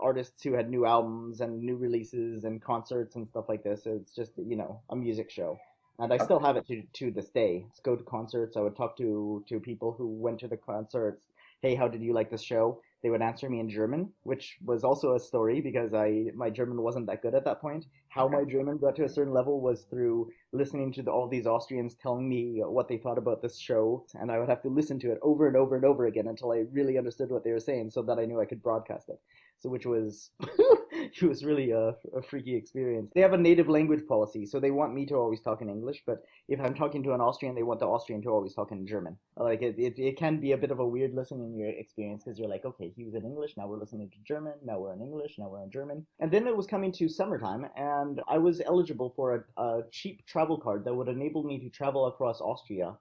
artists 0.01 0.41
who 0.45 0.53
had 0.53 0.71
new 0.71 0.87
albums 0.87 1.41
and 1.41 1.61
new 1.61 1.77
releases 1.77 2.45
and 2.45 2.63
concerts 2.63 3.17
and 3.17 3.27
stuff 3.27 3.49
like 3.49 3.65
this. 3.65 3.87
It's 3.87 4.15
just 4.15 4.39
you 4.39 4.55
know 4.57 4.81
a 4.91 4.95
music 4.97 5.31
show, 5.31 5.59
and 5.99 6.13
I 6.13 6.17
uh, 6.17 6.25
still 6.25 6.39
have 6.39 6.57
it 6.57 6.67
to 6.69 6.83
to 7.01 7.11
this 7.11 7.31
day. 7.31 7.65
Let's 7.67 7.81
go 7.81 7.97
to 7.97 8.05
concerts. 8.05 8.57
I 8.57 8.61
would 8.61 8.77
talk 8.77 8.97
to 8.99 9.45
to 9.49 9.59
people 9.59 9.91
who 9.99 10.07
went 10.07 10.39
to 10.41 10.49
the 10.49 10.57
concerts. 10.57 11.27
Hey, 11.61 11.75
how 11.75 11.89
did 11.89 12.03
you 12.03 12.13
like 12.13 12.31
this 12.31 12.43
show? 12.43 12.81
They 13.05 13.11
would 13.11 13.21
answer 13.21 13.51
me 13.51 13.61
in 13.61 13.69
German, 13.69 14.11
which 14.23 14.57
was 14.65 14.83
also 14.83 15.15
a 15.15 15.21
story 15.21 15.61
because 15.61 15.93
I 15.93 16.31
my 16.35 16.49
German 16.49 16.81
wasn't 16.81 17.07
that 17.09 17.21
good 17.21 17.35
at 17.35 17.45
that 17.45 17.61
point. 17.61 17.85
How 18.09 18.27
my 18.29 18.45
German 18.45 18.79
got 18.79 18.97
to 18.97 19.05
a 19.05 19.09
certain 19.11 19.35
level 19.35 19.61
was 19.61 19.83
through 19.91 20.31
listening 20.53 20.91
to 20.95 21.03
the, 21.03 21.11
all 21.11 21.29
these 21.29 21.47
Austrians 21.47 21.97
telling 21.97 22.27
me 22.27 22.63
what 22.65 22.89
they 22.89 22.97
thought 22.97 23.19
about 23.19 23.43
this 23.43 23.59
show, 23.59 24.07
and 24.15 24.33
I 24.33 24.39
would 24.39 24.49
have 24.49 24.63
to 24.63 24.71
listen 24.71 24.99
to 25.01 25.13
it 25.13 25.19
over 25.21 25.47
and 25.47 25.55
over 25.55 25.77
and 25.77 25.85
over 25.85 26.07
again 26.07 26.29
until 26.29 26.53
I 26.53 26.65
really 26.73 26.97
understood 26.97 27.31
what 27.31 27.45
they 27.45 27.53
were 27.53 27.61
saying, 27.61 27.91
so 27.91 28.01
that 28.01 28.19
I 28.19 28.25
knew 28.25 28.41
I 28.41 28.47
could 28.47 28.63
broadcast 28.63 29.11
it. 29.11 29.21
So, 29.59 29.69
which 29.69 29.85
was 29.85 30.31
it 31.23 31.23
was 31.23 31.45
really 31.45 31.71
a, 31.71 31.95
a 32.17 32.23
freaky 32.23 32.55
experience. 32.55 33.11
They 33.15 33.21
have 33.21 33.33
a 33.33 33.39
native 33.39 33.69
language 33.69 34.07
policy, 34.07 34.47
so 34.47 34.61
they 34.61 34.71
want 34.71 34.95
me 34.95 35.07
to 35.07 35.15
always 35.15 35.41
talk 35.41 35.63
in 35.63 35.69
English, 35.69 36.03
but 36.07 36.23
if 36.49 36.61
I'm 36.61 36.75
talking 36.75 37.03
to 37.05 37.13
an 37.13 37.21
Austrian, 37.21 37.55
they 37.55 37.63
want 37.63 37.81
the 37.81 37.87
Austrian 37.87 38.23
to 38.23 38.31
always 38.31 38.55
talk 38.55 38.73
in 38.73 38.87
German. 38.87 39.17
Like 39.37 39.63
it, 39.63 39.77
it, 39.79 39.99
it 39.99 40.19
can 40.19 40.41
be 40.41 40.53
a 40.53 40.59
bit 40.59 40.71
of 40.71 40.81
a 40.81 40.87
weird 40.87 41.15
listening 41.15 41.61
experience 41.79 42.25
because 42.25 42.39
you're 42.39 42.49
like, 42.49 42.65
okay, 42.65 42.93
he 42.97 43.05
was 43.05 43.15
in 43.15 43.25
English, 43.25 43.57
now 43.57 43.67
we're 43.67 43.79
listening 43.79 44.11
to 44.11 44.17
German, 44.27 44.55
now 44.65 44.79
we're 44.79 44.95
in 44.95 45.03
English, 45.03 45.37
now 45.39 45.49
we're 45.49 45.63
in 45.63 45.71
German. 45.71 46.07
And 46.21 46.31
then 46.31 46.47
it 46.47 46.57
was 46.57 46.67
coming 46.67 46.93
to 46.93 47.09
summertime, 47.09 47.67
and 47.77 48.21
I 48.29 48.39
was 48.39 48.61
eligible 48.61 49.13
for 49.17 49.47
a, 49.57 49.63
a 49.63 49.83
cheap 49.91 50.25
travel 50.27 50.59
card 50.59 50.85
that 50.85 50.95
would 50.95 51.09
enable 51.09 51.45
me 51.45 51.59
to 51.61 51.69
travel 51.71 52.07
across 52.07 52.41
Austria 52.41 52.95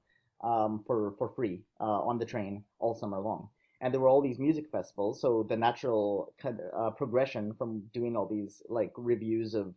um, 0.44 0.83
for 0.85 1.13
for 1.17 1.29
free 1.35 1.61
uh, 1.79 2.01
on 2.09 2.19
the 2.19 2.25
train 2.25 2.63
all 2.79 2.95
summer 2.95 3.19
long. 3.19 3.49
And 3.83 3.94
there 3.94 4.00
were 4.00 4.07
all 4.07 4.21
these 4.21 4.39
music 4.39 4.69
festivals, 4.71 5.19
so 5.19 5.45
the 5.50 5.57
natural 5.57 6.33
uh, 6.42 6.92
progression 6.92 7.54
from 7.54 7.83
doing 7.94 8.16
all 8.16 8.25
these 8.25 8.63
like 8.69 8.94
reviews 8.95 9.54
of 9.54 9.73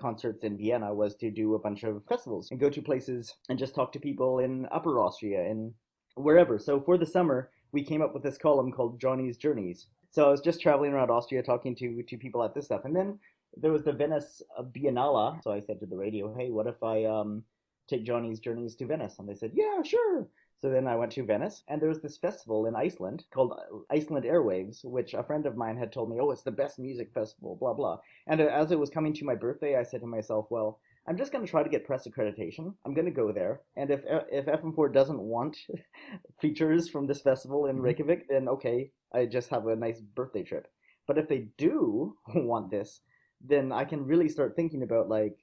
concerts 0.00 0.44
in 0.44 0.56
Vienna 0.56 0.94
was 0.94 1.14
to 1.16 1.30
do 1.30 1.54
a 1.54 1.58
bunch 1.58 1.82
of 1.82 2.02
festivals 2.08 2.50
and 2.50 2.58
go 2.58 2.70
to 2.70 2.80
places 2.80 3.34
and 3.50 3.58
just 3.58 3.74
talk 3.74 3.92
to 3.92 4.00
people 4.00 4.38
in 4.38 4.66
Upper 4.72 4.98
Austria 4.98 5.44
and 5.44 5.74
wherever. 6.14 6.58
So 6.58 6.80
for 6.80 6.96
the 6.96 7.04
summer, 7.04 7.50
we 7.72 7.84
came 7.84 8.00
up 8.00 8.14
with 8.14 8.22
this 8.22 8.38
column 8.38 8.72
called 8.72 8.98
Johnny's 8.98 9.36
Journeys. 9.36 9.88
So 10.10 10.26
I 10.26 10.30
was 10.30 10.40
just 10.40 10.62
traveling 10.62 10.94
around 10.94 11.10
Austria 11.10 11.42
talking 11.42 11.76
to 11.76 12.02
to 12.02 12.16
people 12.16 12.42
at 12.42 12.54
this 12.54 12.64
stuff, 12.64 12.86
and 12.86 12.96
then 12.96 13.18
there 13.58 13.72
was 13.72 13.84
the 13.84 13.92
Venice 13.92 14.40
uh, 14.58 14.62
Biennale. 14.62 15.42
So 15.42 15.52
I 15.52 15.60
said 15.60 15.80
to 15.80 15.86
the 15.86 15.98
radio, 15.98 16.34
"Hey, 16.34 16.50
what 16.50 16.66
if 16.66 16.82
I 16.82 17.04
um 17.04 17.44
take 17.88 18.04
Johnny's 18.04 18.40
Journeys 18.40 18.74
to 18.76 18.86
Venice?" 18.86 19.18
And 19.18 19.28
they 19.28 19.34
said, 19.34 19.52
"Yeah, 19.54 19.82
sure." 19.82 20.26
So 20.60 20.68
then 20.68 20.86
I 20.86 20.96
went 20.96 21.12
to 21.12 21.24
Venice, 21.24 21.62
and 21.68 21.80
there 21.80 21.88
was 21.88 22.02
this 22.02 22.18
festival 22.18 22.66
in 22.66 22.76
Iceland 22.76 23.24
called 23.32 23.52
uh, 23.52 23.78
Iceland 23.90 24.26
Airwaves, 24.26 24.84
which 24.84 25.14
a 25.14 25.22
friend 25.22 25.46
of 25.46 25.56
mine 25.56 25.78
had 25.78 25.90
told 25.90 26.10
me, 26.10 26.18
"Oh, 26.20 26.30
it's 26.30 26.42
the 26.42 26.50
best 26.50 26.78
music 26.78 27.12
festival." 27.14 27.56
Blah 27.56 27.74
blah. 27.74 27.98
And 28.26 28.40
uh, 28.40 28.44
as 28.44 28.70
it 28.70 28.78
was 28.78 28.90
coming 28.90 29.14
to 29.14 29.24
my 29.24 29.34
birthday, 29.34 29.76
I 29.76 29.82
said 29.84 30.00
to 30.00 30.06
myself, 30.06 30.46
"Well." 30.50 30.80
I'm 31.08 31.16
just 31.16 31.32
going 31.32 31.44
to 31.44 31.50
try 31.50 31.62
to 31.62 31.68
get 31.70 31.86
press 31.86 32.06
accreditation. 32.06 32.74
I'm 32.84 32.92
going 32.92 33.06
to 33.06 33.10
go 33.10 33.32
there, 33.32 33.62
and 33.74 33.90
if 33.90 34.04
uh, 34.04 34.20
if 34.30 34.44
FM4 34.44 34.92
doesn't 34.92 35.18
want 35.18 35.56
features 36.40 36.90
from 36.90 37.06
this 37.06 37.22
festival 37.22 37.66
in 37.66 37.80
Reykjavik, 37.80 38.28
then 38.28 38.48
okay, 38.48 38.92
I 39.12 39.24
just 39.24 39.48
have 39.48 39.66
a 39.66 39.74
nice 39.74 39.98
birthday 39.98 40.42
trip. 40.42 40.68
But 41.06 41.18
if 41.18 41.26
they 41.26 41.48
do 41.56 42.16
want 42.34 42.70
this, 42.70 43.00
then 43.40 43.72
I 43.72 43.84
can 43.84 44.06
really 44.06 44.28
start 44.28 44.54
thinking 44.54 44.82
about 44.82 45.08
like, 45.08 45.38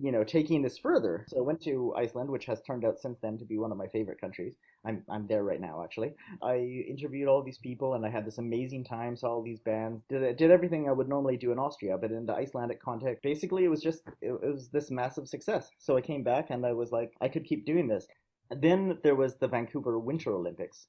you 0.00 0.12
know, 0.12 0.24
taking 0.24 0.62
this 0.62 0.78
further. 0.78 1.24
So 1.28 1.38
I 1.38 1.42
went 1.42 1.62
to 1.62 1.94
Iceland, 1.96 2.30
which 2.30 2.46
has 2.46 2.60
turned 2.62 2.84
out 2.84 2.98
since 3.00 3.18
then 3.20 3.38
to 3.38 3.44
be 3.44 3.58
one 3.58 3.72
of 3.72 3.78
my 3.78 3.86
favorite 3.88 4.20
countries. 4.20 4.54
I'm 4.84 5.02
I'm 5.10 5.26
there 5.26 5.44
right 5.44 5.60
now 5.60 5.82
actually. 5.82 6.14
I 6.42 6.56
interviewed 6.88 7.28
all 7.28 7.42
these 7.42 7.58
people 7.58 7.94
and 7.94 8.04
I 8.04 8.10
had 8.10 8.24
this 8.24 8.38
amazing 8.38 8.84
time. 8.84 9.16
Saw 9.16 9.28
all 9.28 9.42
these 9.42 9.60
bands. 9.60 10.02
Did 10.08 10.36
did 10.36 10.50
everything 10.50 10.88
I 10.88 10.92
would 10.92 11.08
normally 11.08 11.36
do 11.36 11.52
in 11.52 11.58
Austria, 11.58 11.98
but 11.98 12.12
in 12.12 12.26
the 12.26 12.34
Icelandic 12.34 12.82
context, 12.82 13.22
basically 13.22 13.64
it 13.64 13.68
was 13.68 13.82
just 13.82 14.02
it, 14.20 14.32
it 14.42 14.52
was 14.52 14.68
this 14.68 14.90
massive 14.90 15.28
success. 15.28 15.70
So 15.78 15.96
I 15.96 16.00
came 16.00 16.22
back 16.22 16.50
and 16.50 16.64
I 16.64 16.72
was 16.72 16.92
like, 16.92 17.12
I 17.20 17.28
could 17.28 17.44
keep 17.44 17.66
doing 17.66 17.88
this. 17.88 18.06
Then 18.50 18.98
there 19.02 19.16
was 19.16 19.36
the 19.36 19.48
Vancouver 19.48 19.98
Winter 19.98 20.32
Olympics 20.32 20.86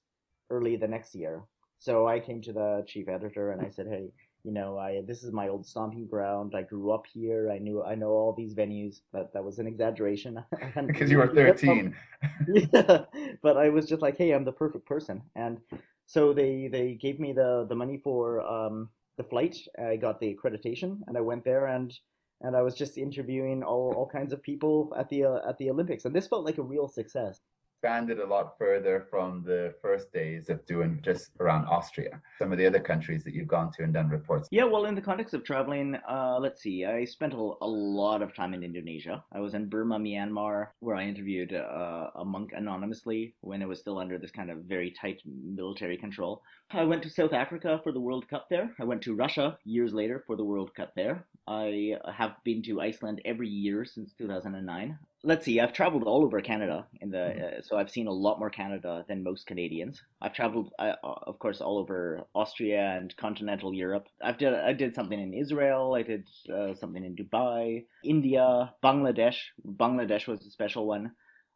early 0.49 0.75
the 0.75 0.87
next 0.87 1.15
year. 1.15 1.43
So 1.79 2.07
I 2.07 2.19
came 2.19 2.41
to 2.41 2.53
the 2.53 2.83
chief 2.87 3.07
editor 3.07 3.51
and 3.51 3.61
I 3.61 3.69
said, 3.69 3.87
hey, 3.87 4.11
you 4.43 4.51
know, 4.51 4.77
I 4.77 5.01
this 5.05 5.23
is 5.23 5.33
my 5.33 5.47
old 5.49 5.65
stomping 5.65 6.07
ground. 6.07 6.53
I 6.55 6.61
grew 6.61 6.91
up 6.91 7.05
here. 7.11 7.51
I 7.51 7.57
knew 7.57 7.83
I 7.83 7.95
know 7.95 8.09
all 8.09 8.33
these 8.33 8.53
venues. 8.53 9.01
That 9.13 9.33
that 9.33 9.43
was 9.43 9.59
an 9.59 9.67
exaggeration. 9.67 10.43
Because 10.87 11.11
you 11.11 11.17
were 11.17 11.27
13. 11.27 11.95
yeah, 12.47 13.05
but 13.41 13.57
I 13.57 13.69
was 13.69 13.85
just 13.87 14.01
like, 14.01 14.17
hey, 14.17 14.31
I'm 14.31 14.45
the 14.45 14.51
perfect 14.51 14.85
person, 14.85 15.21
and 15.35 15.59
so 16.05 16.33
they 16.33 16.69
they 16.71 16.93
gave 16.93 17.19
me 17.19 17.33
the 17.33 17.65
the 17.67 17.75
money 17.75 17.97
for 18.03 18.41
um 18.41 18.89
the 19.17 19.23
flight. 19.23 19.57
I 19.77 19.97
got 19.97 20.19
the 20.19 20.35
accreditation, 20.35 20.99
and 21.07 21.17
I 21.17 21.21
went 21.21 21.43
there, 21.43 21.67
and 21.67 21.93
and 22.41 22.55
I 22.55 22.61
was 22.61 22.75
just 22.75 22.97
interviewing 22.97 23.63
all, 23.63 23.93
all 23.97 24.07
kinds 24.07 24.31
of 24.31 24.41
people 24.41 24.93
at 24.97 25.09
the 25.09 25.25
uh, 25.25 25.39
at 25.47 25.57
the 25.57 25.69
Olympics, 25.69 26.05
and 26.05 26.15
this 26.15 26.27
felt 26.27 26.45
like 26.45 26.57
a 26.57 26.63
real 26.63 26.87
success 26.87 27.41
expanded 27.79 28.19
a 28.19 28.25
lot 28.25 28.57
further 28.57 29.07
from 29.09 29.41
the 29.45 29.73
first 29.81 30.11
days 30.11 30.49
of 30.49 30.65
doing 30.65 30.99
just 31.01 31.31
around 31.39 31.65
Austria, 31.67 32.21
some 32.37 32.51
of 32.51 32.57
the 32.57 32.67
other 32.67 32.79
countries 32.81 33.23
that 33.23 33.33
you've 33.33 33.47
gone 33.47 33.71
to 33.71 33.83
and 33.83 33.93
done 33.93 34.09
reports? 34.09 34.49
Yeah, 34.51 34.65
well, 34.65 34.83
in 34.83 34.95
the 34.95 35.01
context 35.01 35.33
of 35.33 35.45
traveling, 35.45 35.95
uh, 35.95 36.39
let's 36.41 36.61
see, 36.61 36.83
I 36.83 37.05
spent 37.05 37.33
a, 37.33 37.37
a, 37.37 37.69
lot 38.01 38.21
of 38.21 38.35
time 38.35 38.53
in 38.53 38.63
Indonesia. 38.63 39.23
I 39.31 39.39
was 39.39 39.53
in 39.53 39.69
Burma, 39.69 39.97
Myanmar, 39.97 40.67
where 40.81 40.97
I 40.97 41.05
interviewed 41.05 41.53
uh, 41.53 42.09
a 42.15 42.25
monk 42.25 42.51
anonymously 42.53 43.33
when 43.39 43.61
it 43.61 43.67
was 43.67 43.79
still 43.79 43.97
under 43.97 44.17
this 44.17 44.31
kind 44.31 44.51
of 44.51 44.57
very 44.57 44.91
tight 44.91 45.21
military 45.25 45.95
control. 45.95 46.43
I 46.71 46.83
went 46.83 47.01
to 47.03 47.09
South 47.09 47.31
Africa 47.31 47.79
for 47.81 47.93
the 47.93 48.01
World 48.01 48.27
Cup 48.27 48.47
there. 48.49 48.75
I 48.77 48.83
went 48.83 49.01
to 49.03 49.15
Russia 49.15 49.57
years 49.63 49.93
later 49.93 50.21
for 50.27 50.35
the 50.35 50.43
World 50.43 50.75
Cup 50.75 50.91
there. 50.95 51.25
I 51.47 51.95
have 52.13 52.35
been 52.43 52.61
to 52.63 52.81
Iceland 52.81 53.21
every 53.23 53.47
year 53.47 53.85
since 53.85 54.11
2009 54.17 54.99
let's 55.23 55.43
see 55.43 55.59
i've 55.59 55.73
traveled 55.73 56.03
all 56.03 56.23
over 56.23 56.39
canada 56.41 56.85
in 57.01 57.09
the 57.09 57.17
mm-hmm. 57.17 57.59
uh, 57.59 57.61
so 57.61 57.77
i've 57.77 57.89
seen 57.89 58.07
a 58.07 58.11
lot 58.11 58.39
more 58.39 58.49
canada 58.49 59.03
than 59.07 59.23
most 59.23 59.45
canadians 59.45 60.01
i've 60.21 60.33
traveled 60.33 60.71
uh, 60.79 60.93
of 61.03 61.37
course 61.39 61.59
all 61.59 61.77
over 61.77 62.21
austria 62.35 62.97
and 62.97 63.15
continental 63.17 63.73
europe 63.73 64.07
i've 64.23 64.37
did 64.37 64.53
i 64.53 64.71
did 64.71 64.95
something 64.95 65.19
in 65.19 65.33
israel 65.33 65.93
i 65.93 66.01
did 66.01 66.27
uh, 66.53 66.73
something 66.73 67.03
in 67.03 67.15
dubai 67.15 67.83
india 68.03 68.73
bangladesh 68.81 69.39
bangladesh 69.65 70.27
was 70.27 70.45
a 70.45 70.51
special 70.51 70.85
one 70.87 71.11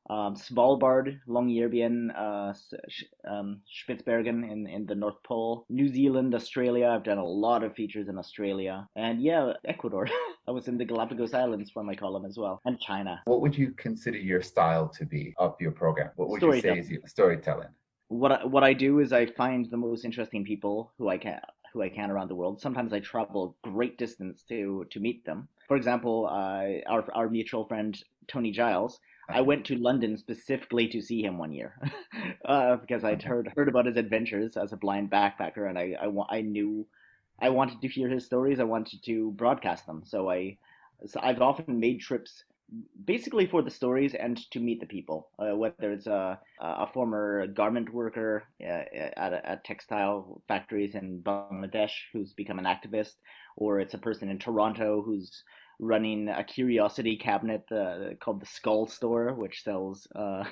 um, 0.09 0.35
Svalbard, 0.35 1.19
Longyearbyen, 1.29 2.09
uh, 2.13 2.53
um, 3.25 3.61
Spitsbergen 3.71 4.51
in, 4.51 4.67
in 4.67 4.85
the 4.85 4.95
North 4.95 5.23
Pole, 5.23 5.65
New 5.69 5.87
Zealand, 5.87 6.35
Australia. 6.35 6.89
I've 6.89 7.05
done 7.05 7.19
a 7.19 7.25
lot 7.25 7.63
of 7.63 7.73
features 7.73 8.09
in 8.09 8.17
Australia, 8.17 8.85
and 8.97 9.21
yeah, 9.21 9.53
Ecuador. 9.63 10.09
I 10.47 10.51
was 10.51 10.67
in 10.67 10.77
the 10.77 10.85
Galapagos 10.85 11.33
Islands 11.33 11.71
for 11.71 11.83
my 11.83 11.95
column 11.95 12.25
as 12.25 12.37
well, 12.37 12.61
and 12.65 12.79
China. 12.79 13.21
What 13.25 13.41
would 13.41 13.57
you 13.57 13.71
consider 13.71 14.17
your 14.17 14.41
style 14.41 14.87
to 14.89 15.05
be 15.05 15.33
of 15.37 15.55
your 15.59 15.71
program? 15.71 16.11
What 16.15 16.29
would 16.29 16.41
you 16.41 16.61
say 16.61 16.79
is 16.79 16.89
your 16.89 17.01
storytelling? 17.05 17.69
What 18.09 18.31
I, 18.31 18.45
what 18.45 18.63
I 18.63 18.73
do 18.73 18.99
is 18.99 19.13
I 19.13 19.25
find 19.25 19.69
the 19.69 19.77
most 19.77 20.03
interesting 20.05 20.43
people 20.43 20.93
who 20.97 21.09
I 21.09 21.17
can 21.17 21.39
who 21.73 21.81
I 21.81 21.89
can 21.89 22.11
around 22.11 22.29
the 22.29 22.35
world. 22.35 22.61
Sometimes 22.61 22.93
I 22.93 22.99
travel 22.99 23.55
great 23.63 23.97
distance 23.97 24.43
to 24.49 24.85
to 24.91 24.99
meet 24.99 25.25
them. 25.25 25.47
For 25.67 25.77
example, 25.77 26.27
uh, 26.29 26.91
our 26.91 27.05
our 27.13 27.29
mutual 27.29 27.65
friend 27.65 27.97
Tony 28.27 28.51
Giles 28.51 28.99
I 29.29 29.41
went 29.41 29.65
to 29.65 29.75
London 29.75 30.17
specifically 30.17 30.87
to 30.89 31.01
see 31.01 31.23
him 31.23 31.37
one 31.37 31.53
year 31.53 31.75
uh, 32.45 32.75
because 32.77 33.03
I'd 33.03 33.23
heard 33.23 33.51
heard 33.55 33.69
about 33.69 33.85
his 33.85 33.97
adventures 33.97 34.57
as 34.57 34.73
a 34.73 34.77
blind 34.77 35.09
backpacker, 35.09 35.69
and 35.69 35.77
I, 35.77 35.95
I, 36.01 36.37
I 36.37 36.41
knew 36.41 36.85
I 37.41 37.49
wanted 37.49 37.81
to 37.81 37.87
hear 37.87 38.09
his 38.09 38.25
stories. 38.25 38.59
I 38.59 38.63
wanted 38.63 39.03
to 39.05 39.31
broadcast 39.31 39.85
them. 39.85 40.03
So 40.05 40.29
I 40.29 40.57
so 41.05 41.19
I've 41.21 41.41
often 41.41 41.79
made 41.79 41.99
trips 41.99 42.43
basically 43.05 43.45
for 43.45 43.61
the 43.61 43.69
stories 43.69 44.15
and 44.15 44.37
to 44.51 44.59
meet 44.59 44.79
the 44.79 44.85
people. 44.85 45.29
Uh, 45.37 45.55
whether 45.55 45.91
it's 45.91 46.07
a 46.07 46.39
a 46.59 46.87
former 46.87 47.47
garment 47.47 47.93
worker 47.93 48.43
uh, 48.61 48.83
at 49.17 49.33
at 49.33 49.63
textile 49.63 50.41
factories 50.47 50.95
in 50.95 51.21
Bangladesh 51.21 51.93
who's 52.11 52.33
become 52.33 52.59
an 52.59 52.65
activist, 52.65 53.15
or 53.57 53.79
it's 53.79 53.93
a 53.93 53.99
person 53.99 54.29
in 54.29 54.39
Toronto 54.39 55.01
who's 55.01 55.43
running 55.79 56.29
a 56.29 56.43
curiosity 56.43 57.17
cabinet 57.17 57.63
uh, 57.71 58.13
called 58.21 58.41
the 58.41 58.45
Skull 58.45 58.87
Store, 58.87 59.33
which 59.33 59.63
sells 59.63 60.07
uh, 60.15 60.43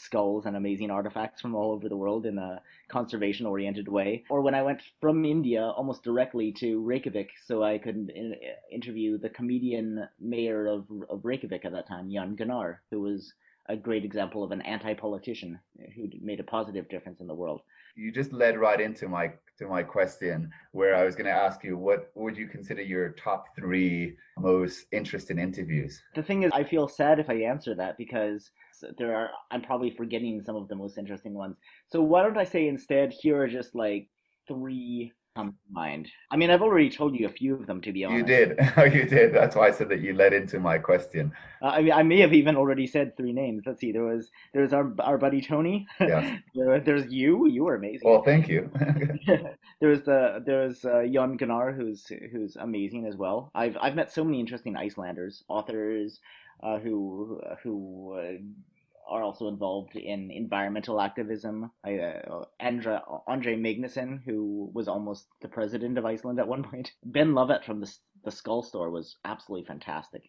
skulls 0.00 0.46
and 0.46 0.56
amazing 0.56 0.90
artifacts 0.90 1.40
from 1.40 1.54
all 1.54 1.72
over 1.72 1.88
the 1.88 1.96
world 1.96 2.26
in 2.26 2.38
a 2.38 2.60
conservation 2.88 3.46
oriented 3.46 3.88
way. 3.88 4.24
Or 4.28 4.40
when 4.40 4.54
I 4.54 4.62
went 4.62 4.82
from 5.00 5.24
India 5.24 5.62
almost 5.62 6.02
directly 6.02 6.52
to 6.58 6.80
Reykjavik 6.80 7.30
so 7.46 7.62
I 7.62 7.78
could 7.78 8.10
in- 8.14 8.36
interview 8.70 9.18
the 9.18 9.30
comedian 9.30 10.08
mayor 10.20 10.66
of, 10.66 10.86
of 11.08 11.24
Reykjavik 11.24 11.64
at 11.64 11.72
that 11.72 11.88
time, 11.88 12.08
Jón 12.08 12.38
Gnarr, 12.38 12.78
who 12.90 13.00
was 13.00 13.32
a 13.66 13.76
great 13.76 14.04
example 14.04 14.42
of 14.42 14.50
an 14.50 14.62
anti 14.62 14.94
politician 14.94 15.60
who 15.94 16.08
made 16.20 16.40
a 16.40 16.44
positive 16.44 16.88
difference 16.88 17.20
in 17.20 17.26
the 17.26 17.34
world 17.34 17.62
you 18.00 18.10
just 18.10 18.32
led 18.32 18.58
right 18.58 18.80
into 18.80 19.08
my 19.08 19.32
to 19.60 19.68
my 19.68 19.82
question 19.82 20.50
where 20.72 20.96
I 20.96 21.04
was 21.04 21.14
going 21.14 21.26
to 21.26 21.32
ask 21.32 21.62
you 21.62 21.76
what 21.76 22.10
would 22.14 22.36
you 22.36 22.48
consider 22.48 22.82
your 22.82 23.10
top 23.10 23.44
three 23.54 24.16
most 24.38 24.86
interesting 24.90 25.38
interviews? 25.38 26.02
The 26.14 26.22
thing 26.22 26.42
is, 26.42 26.50
I 26.52 26.64
feel 26.64 26.88
sad 26.88 27.20
if 27.20 27.30
I 27.30 27.34
answer 27.42 27.74
that 27.76 27.96
because 27.96 28.50
there 28.98 29.14
are 29.14 29.30
I'm 29.50 29.62
probably 29.62 29.90
forgetting 29.90 30.42
some 30.42 30.56
of 30.56 30.68
the 30.68 30.74
most 30.74 30.98
interesting 30.98 31.34
ones. 31.34 31.56
So 31.88 32.00
why 32.02 32.22
don't 32.22 32.38
I 32.38 32.44
say 32.44 32.68
instead 32.68 33.12
here 33.12 33.40
are 33.42 33.48
just 33.48 33.74
like 33.74 34.08
three 34.48 35.12
come 35.40 35.52
to 35.52 35.72
mind. 35.72 36.10
I 36.30 36.36
mean, 36.36 36.50
I've 36.50 36.62
already 36.62 36.90
told 36.90 37.18
you 37.18 37.26
a 37.26 37.30
few 37.30 37.54
of 37.54 37.66
them, 37.66 37.80
to 37.82 37.92
be 37.92 38.04
honest. 38.04 38.28
You 38.28 38.36
did. 38.36 38.58
Oh, 38.76 38.84
you 38.84 39.04
did. 39.04 39.34
That's 39.34 39.56
why 39.56 39.68
I 39.68 39.70
said 39.72 39.88
that 39.90 40.00
you 40.00 40.14
led 40.14 40.32
into 40.32 40.58
my 40.58 40.78
question. 40.78 41.32
Uh, 41.60 41.66
I 41.66 41.82
mean, 41.82 41.92
I 41.92 42.02
may 42.02 42.20
have 42.20 42.32
even 42.32 42.56
already 42.56 42.86
said 42.86 43.16
three 43.16 43.32
names. 43.32 43.64
Let's 43.66 43.80
see. 43.80 43.92
There 43.92 44.04
was 44.04 44.30
there 44.52 44.62
was 44.62 44.72
our 44.72 44.94
our 45.00 45.18
buddy 45.18 45.40
Tony. 45.40 45.86
Yeah. 46.00 46.38
there, 46.54 46.80
there's 46.80 47.06
you. 47.12 47.48
You 47.48 47.64
were 47.64 47.74
amazing. 47.74 48.08
Well, 48.08 48.22
thank 48.22 48.48
you. 48.48 48.70
there 49.80 49.90
was 49.90 50.02
the 50.02 50.42
there 50.46 50.62
was 50.62 50.84
uh, 50.84 51.04
Jón 51.14 51.38
Gnarr, 51.38 51.74
who's 51.76 52.06
who's 52.32 52.56
amazing 52.56 53.06
as 53.06 53.16
well. 53.16 53.50
I've 53.54 53.76
I've 53.80 53.96
met 53.96 54.12
so 54.12 54.24
many 54.24 54.40
interesting 54.40 54.76
Icelanders, 54.76 55.44
authors, 55.48 56.20
uh, 56.62 56.78
who 56.78 57.40
who 57.62 58.18
uh, 58.18 58.38
are 59.10 59.22
also 59.22 59.48
involved 59.48 59.96
in 59.96 60.30
environmental 60.30 61.00
activism. 61.00 61.70
I, 61.84 61.98
uh, 61.98 62.44
Andra, 62.60 63.02
Andri 63.28 63.58
Magnason, 63.58 64.22
who 64.24 64.70
was 64.72 64.88
almost 64.88 65.26
the 65.42 65.48
president 65.48 65.98
of 65.98 66.06
Iceland 66.06 66.38
at 66.38 66.48
one 66.48 66.62
point. 66.70 66.92
Ben 67.04 67.34
Lovett 67.34 67.64
from 67.64 67.80
the, 67.80 67.92
the 68.24 68.30
Skull 68.30 68.62
Store 68.62 68.90
was 68.90 69.16
absolutely 69.24 69.66
fantastic. 69.66 70.22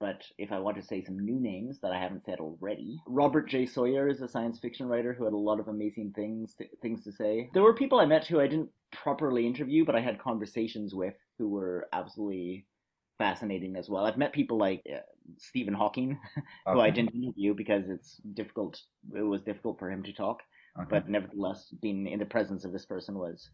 But 0.00 0.22
if 0.38 0.52
I 0.52 0.60
want 0.60 0.76
to 0.76 0.82
say 0.82 1.02
some 1.02 1.18
new 1.18 1.40
names 1.40 1.80
that 1.80 1.90
I 1.90 1.98
haven't 1.98 2.24
said 2.24 2.38
already, 2.38 3.00
Robert 3.08 3.48
J. 3.48 3.66
Sawyer 3.66 4.08
is 4.08 4.20
a 4.20 4.28
science 4.28 4.60
fiction 4.60 4.86
writer 4.86 5.12
who 5.12 5.24
had 5.24 5.32
a 5.32 5.36
lot 5.36 5.58
of 5.58 5.66
amazing 5.66 6.12
things 6.14 6.54
to, 6.54 6.66
things 6.80 7.02
to 7.04 7.12
say. 7.12 7.50
There 7.52 7.64
were 7.64 7.74
people 7.74 7.98
I 7.98 8.06
met 8.06 8.24
who 8.24 8.38
I 8.38 8.46
didn't 8.46 8.70
properly 8.92 9.44
interview, 9.44 9.84
but 9.84 9.96
I 9.96 10.00
had 10.00 10.20
conversations 10.20 10.94
with 10.94 11.14
who 11.38 11.48
were 11.48 11.88
absolutely 11.92 12.66
fascinating 13.18 13.74
as 13.74 13.88
well. 13.88 14.04
I've 14.04 14.16
met 14.16 14.32
people 14.32 14.56
like 14.56 14.82
uh, 14.88 15.00
Stephen 15.38 15.74
Hawking, 15.74 16.18
who. 16.66 16.80
I 16.80 16.90
didn't 16.90 17.14
interview 17.14 17.54
because 17.54 17.88
it's 17.88 18.16
difficult. 18.34 18.80
It 19.14 19.22
was 19.22 19.42
difficult 19.42 19.78
for 19.78 19.90
him 19.90 20.02
to 20.04 20.12
talk, 20.12 20.38
okay. 20.78 20.88
but 20.90 21.08
nevertheless, 21.08 21.72
being 21.82 22.06
in 22.06 22.18
the 22.18 22.26
presence 22.26 22.64
of 22.64 22.72
this 22.72 22.86
person 22.86 23.18
was 23.18 23.48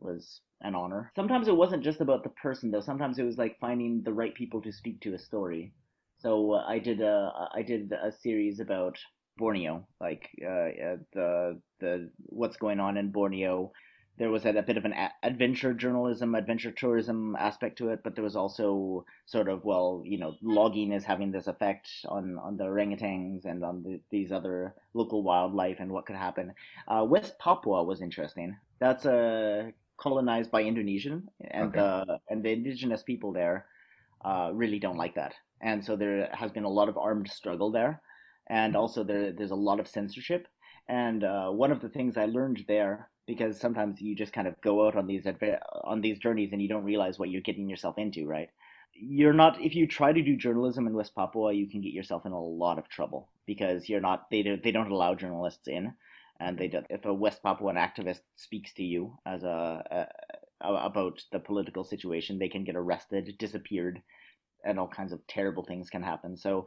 was 0.00 0.40
an 0.60 0.74
honor. 0.74 1.10
Sometimes 1.16 1.48
it 1.48 1.56
wasn't 1.56 1.82
just 1.82 2.00
about 2.00 2.22
the 2.22 2.30
person 2.30 2.70
though. 2.70 2.80
Sometimes 2.80 3.18
it 3.18 3.24
was 3.24 3.38
like 3.38 3.56
finding 3.60 4.02
the 4.04 4.12
right 4.12 4.34
people 4.34 4.60
to 4.62 4.72
speak 4.72 5.00
to 5.00 5.14
a 5.14 5.18
story. 5.18 5.72
So 6.18 6.52
uh, 6.52 6.64
I 6.66 6.78
did 6.78 7.00
a 7.00 7.30
I 7.54 7.62
did 7.62 7.92
a 7.92 8.12
series 8.12 8.60
about 8.60 8.98
Borneo, 9.36 9.86
like 10.00 10.28
uh, 10.42 10.96
the 11.12 11.60
the 11.80 12.10
what's 12.18 12.56
going 12.56 12.80
on 12.80 12.96
in 12.96 13.12
Borneo 13.12 13.72
there 14.18 14.30
was 14.30 14.46
a, 14.46 14.50
a 14.50 14.62
bit 14.62 14.76
of 14.76 14.84
an 14.84 14.92
a- 14.92 15.12
adventure 15.22 15.74
journalism, 15.74 16.34
adventure 16.34 16.70
tourism 16.70 17.36
aspect 17.38 17.76
to 17.78 17.90
it, 17.90 18.00
but 18.02 18.14
there 18.14 18.24
was 18.24 18.36
also 18.36 19.04
sort 19.26 19.48
of 19.48 19.64
well, 19.64 20.02
you 20.04 20.18
know, 20.18 20.34
logging 20.42 20.92
is 20.92 21.04
having 21.04 21.30
this 21.30 21.46
effect 21.46 21.88
on 22.08 22.38
on 22.38 22.56
the 22.56 22.64
orangutans 22.64 23.44
and 23.44 23.64
on 23.64 23.82
the, 23.82 24.00
these 24.10 24.32
other 24.32 24.74
local 24.94 25.22
wildlife 25.22 25.80
and 25.80 25.90
what 25.90 26.06
could 26.06 26.16
happen. 26.16 26.54
Uh, 26.88 27.04
West 27.04 27.38
Papua 27.38 27.82
was 27.84 28.00
interesting. 28.00 28.56
That's 28.78 29.04
uh, 29.04 29.70
colonized 29.98 30.50
by 30.50 30.62
Indonesian, 30.62 31.28
and 31.50 31.76
okay. 31.76 31.80
uh, 31.80 32.18
and 32.30 32.42
the 32.42 32.52
indigenous 32.52 33.02
people 33.02 33.32
there 33.32 33.66
uh, 34.24 34.50
really 34.52 34.78
don't 34.78 34.98
like 34.98 35.14
that, 35.16 35.34
and 35.60 35.84
so 35.84 35.96
there 35.96 36.30
has 36.32 36.50
been 36.50 36.64
a 36.64 36.70
lot 36.70 36.88
of 36.88 36.96
armed 36.96 37.28
struggle 37.28 37.70
there, 37.70 38.00
and 38.48 38.72
mm-hmm. 38.72 38.80
also 38.80 39.04
there 39.04 39.32
there's 39.32 39.50
a 39.50 39.54
lot 39.54 39.80
of 39.80 39.88
censorship. 39.88 40.48
And 40.88 41.24
uh, 41.24 41.48
one 41.50 41.72
of 41.72 41.80
the 41.80 41.88
things 41.88 42.16
I 42.16 42.26
learned 42.26 42.64
there 42.68 43.10
because 43.26 43.58
sometimes 43.58 44.00
you 44.00 44.14
just 44.14 44.32
kind 44.32 44.46
of 44.48 44.60
go 44.60 44.86
out 44.86 44.96
on 44.96 45.06
these 45.06 45.24
adva- 45.24 45.60
on 45.84 46.00
these 46.00 46.18
journeys 46.18 46.52
and 46.52 46.62
you 46.62 46.68
don't 46.68 46.84
realize 46.84 47.18
what 47.18 47.30
you're 47.30 47.40
getting 47.42 47.68
yourself 47.68 47.98
into, 47.98 48.26
right? 48.26 48.50
You're 48.92 49.32
not 49.34 49.60
if 49.60 49.74
you 49.74 49.86
try 49.86 50.12
to 50.12 50.22
do 50.22 50.36
journalism 50.36 50.86
in 50.86 50.94
West 50.94 51.14
Papua, 51.14 51.52
you 51.52 51.68
can 51.68 51.80
get 51.80 51.92
yourself 51.92 52.24
in 52.26 52.32
a 52.32 52.40
lot 52.40 52.78
of 52.78 52.88
trouble 52.88 53.28
because 53.46 53.88
you're 53.88 54.00
not 54.00 54.30
they 54.30 54.42
don't 54.42 54.62
they 54.62 54.72
don't 54.72 54.90
allow 54.90 55.14
journalists 55.14 55.68
in, 55.68 55.92
and 56.40 56.58
they 56.58 56.68
don't, 56.68 56.86
if 56.88 57.04
a 57.04 57.12
West 57.12 57.42
Papuan 57.42 57.76
activist 57.76 58.20
speaks 58.36 58.72
to 58.74 58.84
you 58.84 59.18
as 59.26 59.42
a, 59.42 59.84
a 59.90 60.06
about 60.60 61.22
the 61.32 61.38
political 61.38 61.84
situation, 61.84 62.38
they 62.38 62.48
can 62.48 62.64
get 62.64 62.76
arrested, 62.76 63.34
disappeared, 63.38 64.00
and 64.64 64.78
all 64.78 64.88
kinds 64.88 65.12
of 65.12 65.26
terrible 65.26 65.64
things 65.64 65.90
can 65.90 66.02
happen. 66.02 66.36
So 66.36 66.66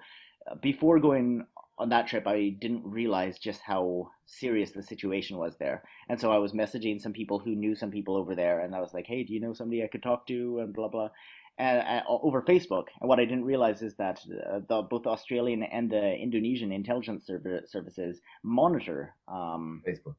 uh, 0.49 0.55
before 0.61 0.99
going 0.99 1.45
on 1.79 1.89
that 1.89 2.07
trip, 2.07 2.27
I 2.27 2.55
didn't 2.59 2.83
realize 2.85 3.39
just 3.39 3.61
how 3.61 4.11
serious 4.25 4.71
the 4.71 4.83
situation 4.83 5.37
was 5.37 5.57
there. 5.57 5.83
And 6.09 6.19
so 6.19 6.31
I 6.31 6.37
was 6.37 6.51
messaging 6.51 7.01
some 7.01 7.13
people 7.13 7.39
who 7.39 7.55
knew 7.55 7.75
some 7.75 7.89
people 7.89 8.17
over 8.17 8.35
there, 8.35 8.59
and 8.59 8.75
I 8.75 8.81
was 8.81 8.93
like, 8.93 9.07
"Hey, 9.07 9.23
do 9.23 9.33
you 9.33 9.39
know 9.39 9.53
somebody 9.53 9.83
I 9.83 9.87
could 9.87 10.03
talk 10.03 10.27
to?" 10.27 10.59
and 10.59 10.73
blah 10.73 10.89
blah, 10.89 11.09
and, 11.57 11.79
uh, 11.79 12.01
over 12.07 12.41
Facebook. 12.41 12.85
And 12.99 13.09
what 13.09 13.19
I 13.19 13.25
didn't 13.25 13.45
realize 13.45 13.81
is 13.81 13.95
that 13.95 14.19
uh, 14.49 14.59
the, 14.67 14.81
both 14.81 15.05
Australian 15.05 15.63
and 15.63 15.89
the 15.89 16.15
Indonesian 16.15 16.71
intelligence 16.71 17.27
serv- 17.27 17.67
services 17.67 18.21
monitor 18.43 19.15
um, 19.27 19.83
Facebook. 19.87 20.15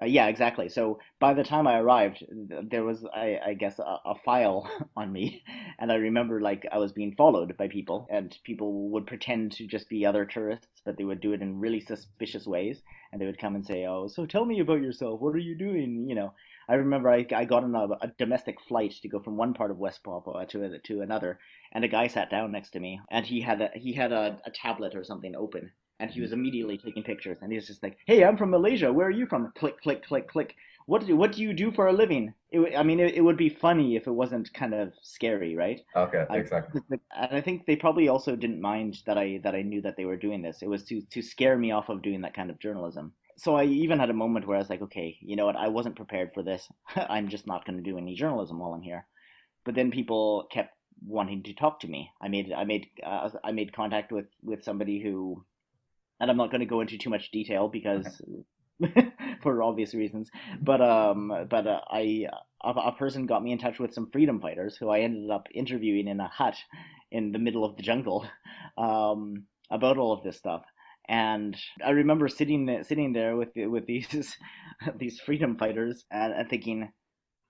Uh, 0.00 0.04
yeah, 0.04 0.26
exactly. 0.26 0.68
So 0.68 0.98
by 1.18 1.32
the 1.32 1.42
time 1.42 1.66
I 1.66 1.78
arrived, 1.78 2.22
there 2.70 2.84
was, 2.84 3.04
I, 3.14 3.38
I 3.46 3.54
guess, 3.54 3.78
a, 3.78 3.98
a, 4.04 4.14
file 4.26 4.70
on 4.96 5.10
me, 5.10 5.42
and 5.78 5.90
I 5.90 5.94
remember 5.94 6.38
like 6.38 6.66
I 6.70 6.76
was 6.76 6.92
being 6.92 7.14
followed 7.14 7.56
by 7.56 7.68
people, 7.68 8.06
and 8.10 8.36
people 8.44 8.90
would 8.90 9.06
pretend 9.06 9.52
to 9.52 9.66
just 9.66 9.88
be 9.88 10.04
other 10.04 10.26
tourists, 10.26 10.82
but 10.84 10.98
they 10.98 11.04
would 11.04 11.22
do 11.22 11.32
it 11.32 11.40
in 11.40 11.60
really 11.60 11.80
suspicious 11.80 12.46
ways, 12.46 12.82
and 13.10 13.20
they 13.20 13.24
would 13.24 13.38
come 13.38 13.54
and 13.54 13.64
say, 13.64 13.86
"Oh, 13.86 14.06
so 14.06 14.26
tell 14.26 14.44
me 14.44 14.60
about 14.60 14.82
yourself. 14.82 15.20
What 15.20 15.34
are 15.34 15.38
you 15.38 15.56
doing?" 15.56 16.06
You 16.08 16.14
know. 16.14 16.34
I 16.68 16.74
remember 16.74 17.08
I, 17.08 17.24
I 17.32 17.44
got 17.44 17.62
on 17.62 17.76
a, 17.76 17.86
a 18.02 18.12
domestic 18.18 18.60
flight 18.60 18.90
to 19.00 19.08
go 19.08 19.20
from 19.20 19.36
one 19.36 19.54
part 19.54 19.70
of 19.70 19.78
West 19.78 20.02
Papua 20.02 20.44
to 20.46 20.78
to 20.78 21.00
another, 21.00 21.38
and 21.72 21.84
a 21.84 21.88
guy 21.88 22.08
sat 22.08 22.28
down 22.28 22.50
next 22.52 22.70
to 22.70 22.80
me, 22.80 23.00
and 23.08 23.24
he 23.24 23.40
had 23.40 23.62
a 23.62 23.70
he 23.74 23.92
had 23.92 24.12
a, 24.12 24.40
a 24.44 24.50
tablet 24.50 24.94
or 24.96 25.04
something 25.04 25.36
open, 25.36 25.70
and 26.00 26.10
he 26.10 26.20
was 26.20 26.32
immediately 26.32 26.78
taking 26.78 27.02
pictures. 27.02 27.38
And 27.40 27.50
he 27.50 27.56
was 27.56 27.66
just 27.66 27.82
like 27.82 27.98
hey 28.06 28.24
i'm 28.24 28.36
from 28.36 28.50
malaysia. 28.50 28.92
Where 28.92 29.06
are 29.06 29.10
you 29.10 29.26
from? 29.26 29.52
Click 29.56 29.80
click 29.80 30.04
click 30.06 30.28
click. 30.28 30.54
What 30.86 31.06
do 31.06 31.16
what 31.16 31.32
do 31.32 31.42
you 31.42 31.52
do 31.52 31.72
for 31.72 31.88
a 31.88 31.92
living? 31.92 32.34
It, 32.50 32.76
i 32.76 32.82
mean 32.82 33.00
it, 33.00 33.14
it 33.14 33.20
would 33.22 33.36
be 33.36 33.48
funny 33.48 33.96
if 33.96 34.06
it 34.06 34.12
wasn't 34.12 34.52
kind 34.54 34.74
of 34.74 34.92
scary 35.02 35.56
right? 35.56 35.80
Okay 35.94 36.24
exactly. 36.30 36.80
and 36.90 37.32
i 37.32 37.40
think 37.40 37.66
they 37.66 37.76
probably 37.76 38.08
also 38.08 38.36
didn't 38.36 38.60
mind 38.60 38.98
that 39.06 39.18
i 39.18 39.40
that 39.42 39.54
i 39.54 39.62
knew 39.62 39.80
that 39.82 39.96
they 39.96 40.04
were 40.04 40.16
doing 40.16 40.42
this. 40.42 40.62
It 40.62 40.68
was 40.68 40.84
to 40.84 41.00
to 41.02 41.22
scare 41.22 41.56
me 41.58 41.72
off 41.72 41.88
of 41.88 42.02
doing 42.02 42.20
that 42.22 42.34
kind 42.34 42.50
of 42.50 42.58
journalism. 42.58 43.12
So 43.38 43.56
i 43.56 43.64
even 43.64 43.98
had 43.98 44.10
a 44.10 44.14
moment 44.14 44.46
where 44.46 44.56
i 44.56 44.60
was 44.60 44.70
like 44.70 44.82
okay 44.82 45.18
you 45.20 45.36
know 45.36 45.46
what? 45.46 45.56
I 45.56 45.68
wasn't 45.68 45.96
prepared 45.96 46.30
for 46.34 46.42
this. 46.42 46.68
I'm 46.96 47.28
just 47.28 47.46
not 47.46 47.64
going 47.64 47.78
to 47.78 47.90
do 47.90 47.98
any 47.98 48.14
journalism 48.14 48.58
while 48.58 48.74
i'm 48.74 48.82
here. 48.82 49.06
But 49.64 49.74
then 49.74 49.90
people 49.90 50.46
kept 50.52 50.76
wanting 51.04 51.42
to 51.42 51.52
talk 51.54 51.80
to 51.80 51.88
me. 51.88 52.10
I 52.20 52.28
made 52.28 52.52
i 52.52 52.64
made 52.64 52.86
uh, 53.04 53.28
i 53.44 53.52
made 53.52 53.72
contact 53.72 54.12
with 54.12 54.26
with 54.42 54.64
somebody 54.64 55.00
who 55.00 55.44
and 56.20 56.30
I'm 56.30 56.36
not 56.36 56.50
going 56.50 56.60
to 56.60 56.66
go 56.66 56.80
into 56.80 56.98
too 56.98 57.10
much 57.10 57.30
detail 57.30 57.68
because 57.68 58.20
for 59.42 59.62
obvious 59.62 59.94
reasons. 59.94 60.30
But 60.60 60.80
um, 60.80 61.46
but 61.48 61.66
uh, 61.66 61.80
I 61.90 62.26
a, 62.62 62.70
a, 62.70 62.92
person 62.92 63.26
got 63.26 63.42
me 63.42 63.52
in 63.52 63.58
touch 63.58 63.78
with 63.78 63.94
some 63.94 64.10
freedom 64.10 64.40
fighters 64.40 64.76
who 64.76 64.88
I 64.88 65.00
ended 65.00 65.30
up 65.30 65.46
interviewing 65.54 66.08
in 66.08 66.20
a 66.20 66.28
hut 66.28 66.56
in 67.10 67.32
the 67.32 67.38
middle 67.38 67.64
of 67.64 67.76
the 67.76 67.82
jungle 67.82 68.26
um, 68.78 69.44
about 69.70 69.98
all 69.98 70.12
of 70.12 70.22
this 70.22 70.36
stuff. 70.36 70.62
And 71.08 71.56
I 71.84 71.90
remember 71.90 72.28
sitting 72.28 72.66
there, 72.66 72.82
sitting 72.82 73.12
there 73.12 73.36
with 73.36 73.50
with 73.54 73.86
these 73.86 74.08
these 74.96 75.20
freedom 75.20 75.56
fighters 75.56 76.04
and, 76.10 76.32
and 76.32 76.48
thinking, 76.48 76.92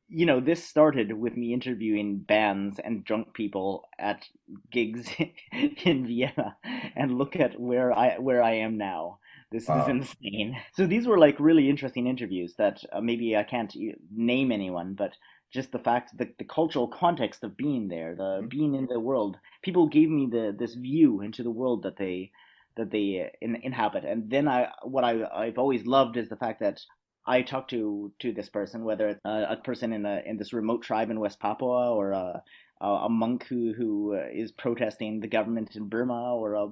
you 0.09 0.27
know, 0.27 0.41
this 0.41 0.65
started 0.65 1.13
with 1.13 1.37
me 1.37 1.53
interviewing 1.53 2.19
bands 2.19 2.79
and 2.79 3.05
drunk 3.05 3.35
people 3.35 3.85
at 3.99 4.29
gigs 4.71 5.09
in 5.85 6.07
Vienna, 6.07 6.57
and 6.95 7.19
look 7.19 7.37
at 7.37 7.59
where 7.61 7.93
I 7.93 8.19
where 8.19 8.43
I 8.43 8.53
am 8.55 8.79
now. 8.79 9.19
This 9.51 9.69
wow. 9.69 9.83
is 9.83 9.89
insane. 9.89 10.57
So 10.75 10.87
these 10.87 11.07
were 11.07 11.19
like 11.19 11.39
really 11.39 11.71
interesting 11.71 12.07
interviews 12.07 12.55
that 12.59 12.83
uh, 12.93 13.01
maybe 13.01 13.37
I 13.37 13.45
can't 13.45 13.75
name 14.15 14.53
anyone, 14.53 14.95
but 14.95 15.13
just 15.53 15.73
the 15.73 15.79
fact 15.79 16.19
that 16.19 16.39
the 16.39 16.45
cultural 16.45 16.89
context 16.89 17.45
of 17.45 17.57
being 17.57 17.89
there, 17.89 18.15
the 18.15 18.23
mm-hmm. 18.23 18.49
being 18.49 18.75
in 18.75 18.87
the 18.87 19.01
world, 19.01 19.39
people 19.63 19.89
gave 19.89 20.09
me 20.09 20.29
the 20.31 20.55
this 20.57 20.75
view 20.75 21.21
into 21.21 21.43
the 21.43 21.51
world 21.51 21.83
that 21.83 21.97
they 21.97 22.31
that 22.77 22.91
they 22.91 23.31
in, 23.41 23.57
inhabit. 23.57 24.05
And 24.05 24.31
then 24.31 24.47
I 24.49 24.71
what 24.83 25.05
I 25.05 25.25
I've 25.25 25.59
always 25.59 25.87
loved 25.87 26.17
is 26.17 26.29
the 26.29 26.37
fact 26.37 26.61
that 26.61 26.81
I 27.26 27.42
talked 27.42 27.71
to 27.71 28.12
to 28.21 28.33
this 28.33 28.49
person, 28.49 28.85
whether 28.85 29.09
it's 29.09 29.21
a, 29.25 29.47
a, 29.50 29.56
person 29.56 29.92
in 29.92 30.06
a 30.06 30.23
in 30.25 30.37
this 30.37 30.52
remote 30.52 30.83
tribe 30.83 31.11
in 31.11 31.21
West 31.21 31.40
Papua 31.40 31.95
or 31.95 32.12
a 32.12 32.42
a, 32.80 33.09
monk 33.09 33.47
who 33.49 33.73
who 33.73 34.14
uh, 34.14 34.47
protesting 34.59 35.21
the 35.21 35.28
government 35.28 35.76
in 35.76 35.88
Burma, 35.88 36.35
or 36.35 36.54
a 36.54 36.68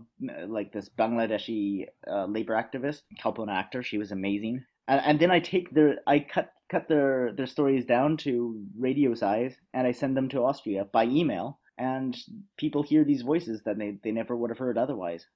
like 0.46 0.72
this 0.72 0.88
Bangladeshi 0.88 1.86
uh, 2.06 2.26
labor 2.26 2.54
activist, 2.54 3.02
Kalpona 3.20 3.64
Akter. 3.64 3.82
She 3.82 3.98
was 3.98 4.12
amazing. 4.12 4.64
And, 4.86 5.00
and 5.04 5.18
then 5.18 5.30
I 5.30 5.40
take 5.40 5.70
their 5.70 5.96
I 6.06 6.20
cut 6.20 6.52
cut 6.70 6.88
their 6.88 7.32
their 7.32 7.46
stories 7.46 7.86
down 7.86 8.16
to 8.18 8.62
radio 8.78 9.14
size, 9.14 9.56
and 9.72 9.86
I 9.86 9.92
send 9.92 10.16
them 10.16 10.28
to 10.30 10.42
Austria 10.42 10.84
by 10.84 11.04
email. 11.04 11.58
And 11.76 12.16
people 12.56 12.84
hear 12.84 13.02
these 13.02 13.22
voices 13.22 13.62
that 13.64 13.78
they, 13.78 13.98
they 14.04 14.12
never 14.12 14.36
would 14.36 14.50
have 14.50 14.58
heard 14.58 14.78
otherwise 14.78 15.26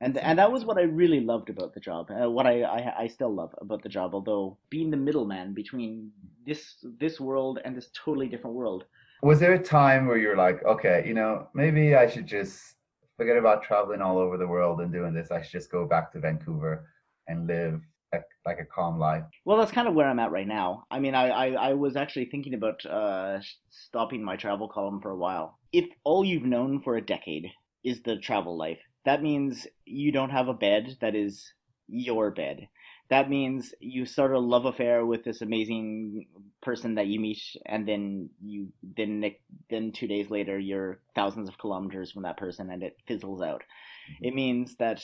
and 0.00 0.18
and 0.18 0.38
that 0.38 0.52
was 0.52 0.64
what 0.64 0.78
I 0.78 0.82
really 0.82 1.20
loved 1.20 1.48
about 1.48 1.74
the 1.74 1.80
job. 1.80 2.10
Uh, 2.10 2.30
what 2.30 2.46
I, 2.46 2.62
I 2.62 3.02
I 3.02 3.06
still 3.06 3.34
love 3.34 3.54
about 3.60 3.82
the 3.82 3.88
job, 3.88 4.14
although 4.14 4.58
being 4.68 4.90
the 4.90 4.96
middleman 4.96 5.54
between 5.54 6.10
this 6.46 6.84
this 6.98 7.18
world 7.18 7.58
and 7.64 7.76
this 7.76 7.90
totally 8.04 8.28
different 8.28 8.56
world. 8.56 8.84
Was 9.22 9.40
there 9.40 9.54
a 9.54 9.62
time 9.62 10.06
where 10.06 10.18
you're 10.18 10.36
like, 10.36 10.62
okay, 10.64 11.02
you 11.06 11.14
know, 11.14 11.48
maybe 11.54 11.94
I 11.94 12.06
should 12.06 12.26
just 12.26 12.74
forget 13.16 13.38
about 13.38 13.62
traveling 13.62 14.02
all 14.02 14.18
over 14.18 14.36
the 14.36 14.46
world 14.46 14.80
and 14.80 14.92
doing 14.92 15.14
this. 15.14 15.30
I 15.30 15.40
should 15.40 15.52
just 15.52 15.70
go 15.70 15.86
back 15.86 16.12
to 16.12 16.20
Vancouver 16.20 16.86
and 17.26 17.46
live 17.46 17.80
like, 18.12 18.24
like 18.44 18.60
a 18.60 18.64
calm 18.66 18.98
life. 18.98 19.24
Well, 19.46 19.56
that's 19.56 19.72
kind 19.72 19.88
of 19.88 19.94
where 19.94 20.08
I'm 20.08 20.18
at 20.18 20.30
right 20.30 20.46
now. 20.46 20.84
I 20.90 20.98
mean, 20.98 21.14
I 21.14 21.28
I, 21.28 21.70
I 21.70 21.72
was 21.72 21.96
actually 21.96 22.26
thinking 22.26 22.52
about 22.52 22.84
uh, 22.84 23.40
stopping 23.70 24.22
my 24.22 24.36
travel 24.36 24.68
column 24.68 25.00
for 25.00 25.10
a 25.10 25.16
while. 25.16 25.58
If 25.72 25.86
all 26.04 26.22
you've 26.22 26.44
known 26.44 26.82
for 26.82 26.96
a 26.96 27.04
decade 27.04 27.50
is 27.82 28.02
the 28.02 28.18
travel 28.18 28.58
life 28.58 28.80
that 29.06 29.22
means 29.22 29.66
you 29.84 30.12
don't 30.12 30.30
have 30.30 30.48
a 30.48 30.54
bed 30.54 30.98
that 31.00 31.14
is 31.14 31.52
your 31.88 32.30
bed. 32.32 32.68
That 33.08 33.30
means 33.30 33.72
you 33.78 34.04
start 34.04 34.32
a 34.32 34.38
love 34.38 34.64
affair 34.64 35.06
with 35.06 35.22
this 35.22 35.40
amazing 35.40 36.26
person 36.60 36.96
that 36.96 37.06
you 37.06 37.20
meet, 37.20 37.40
and 37.64 37.86
then 37.86 38.30
you 38.42 38.72
then 38.96 39.24
then 39.70 39.92
two 39.92 40.08
days 40.08 40.28
later 40.28 40.58
you're 40.58 40.98
thousands 41.14 41.48
of 41.48 41.56
kilometers 41.56 42.10
from 42.10 42.24
that 42.24 42.36
person, 42.36 42.68
and 42.68 42.82
it 42.82 42.96
fizzles 43.06 43.40
out. 43.40 43.62
Mm-hmm. 43.62 44.24
It 44.24 44.34
means 44.34 44.76
that 44.78 45.00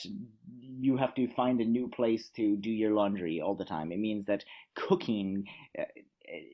you 0.59 0.97
have 0.97 1.15
to 1.15 1.33
find 1.33 1.61
a 1.61 1.65
new 1.65 1.87
place 1.87 2.29
to 2.35 2.57
do 2.57 2.69
your 2.69 2.91
laundry 2.91 3.39
all 3.39 3.55
the 3.55 3.63
time. 3.63 3.93
It 3.93 3.99
means 3.99 4.25
that 4.25 4.43
cooking 4.75 5.45
uh, 5.79 5.83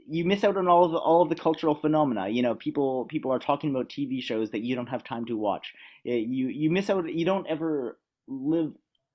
you 0.08 0.26
miss 0.26 0.44
out 0.44 0.58
on 0.58 0.68
all 0.68 0.86
of 0.86 0.92
the, 0.92 0.98
all 0.98 1.22
of 1.22 1.30
the 1.30 1.36
cultural 1.36 1.76
phenomena. 1.76 2.28
You 2.30 2.42
know, 2.42 2.56
people 2.56 3.06
people 3.06 3.32
are 3.32 3.40
talking 3.40 3.70
about 3.70 3.90
TV 3.90 4.22
shows 4.22 4.50
that 4.52 4.62
you 4.62 4.76
don't 4.76 4.90
have 4.90 5.04
time 5.04 5.26
to 5.26 5.38
watch. 5.38 5.74
You 6.04 6.48
you 6.48 6.70
miss 6.70 6.90
out. 6.90 7.12
You 7.14 7.26
don't 7.26 7.48
ever 7.48 8.00
live 8.28 8.74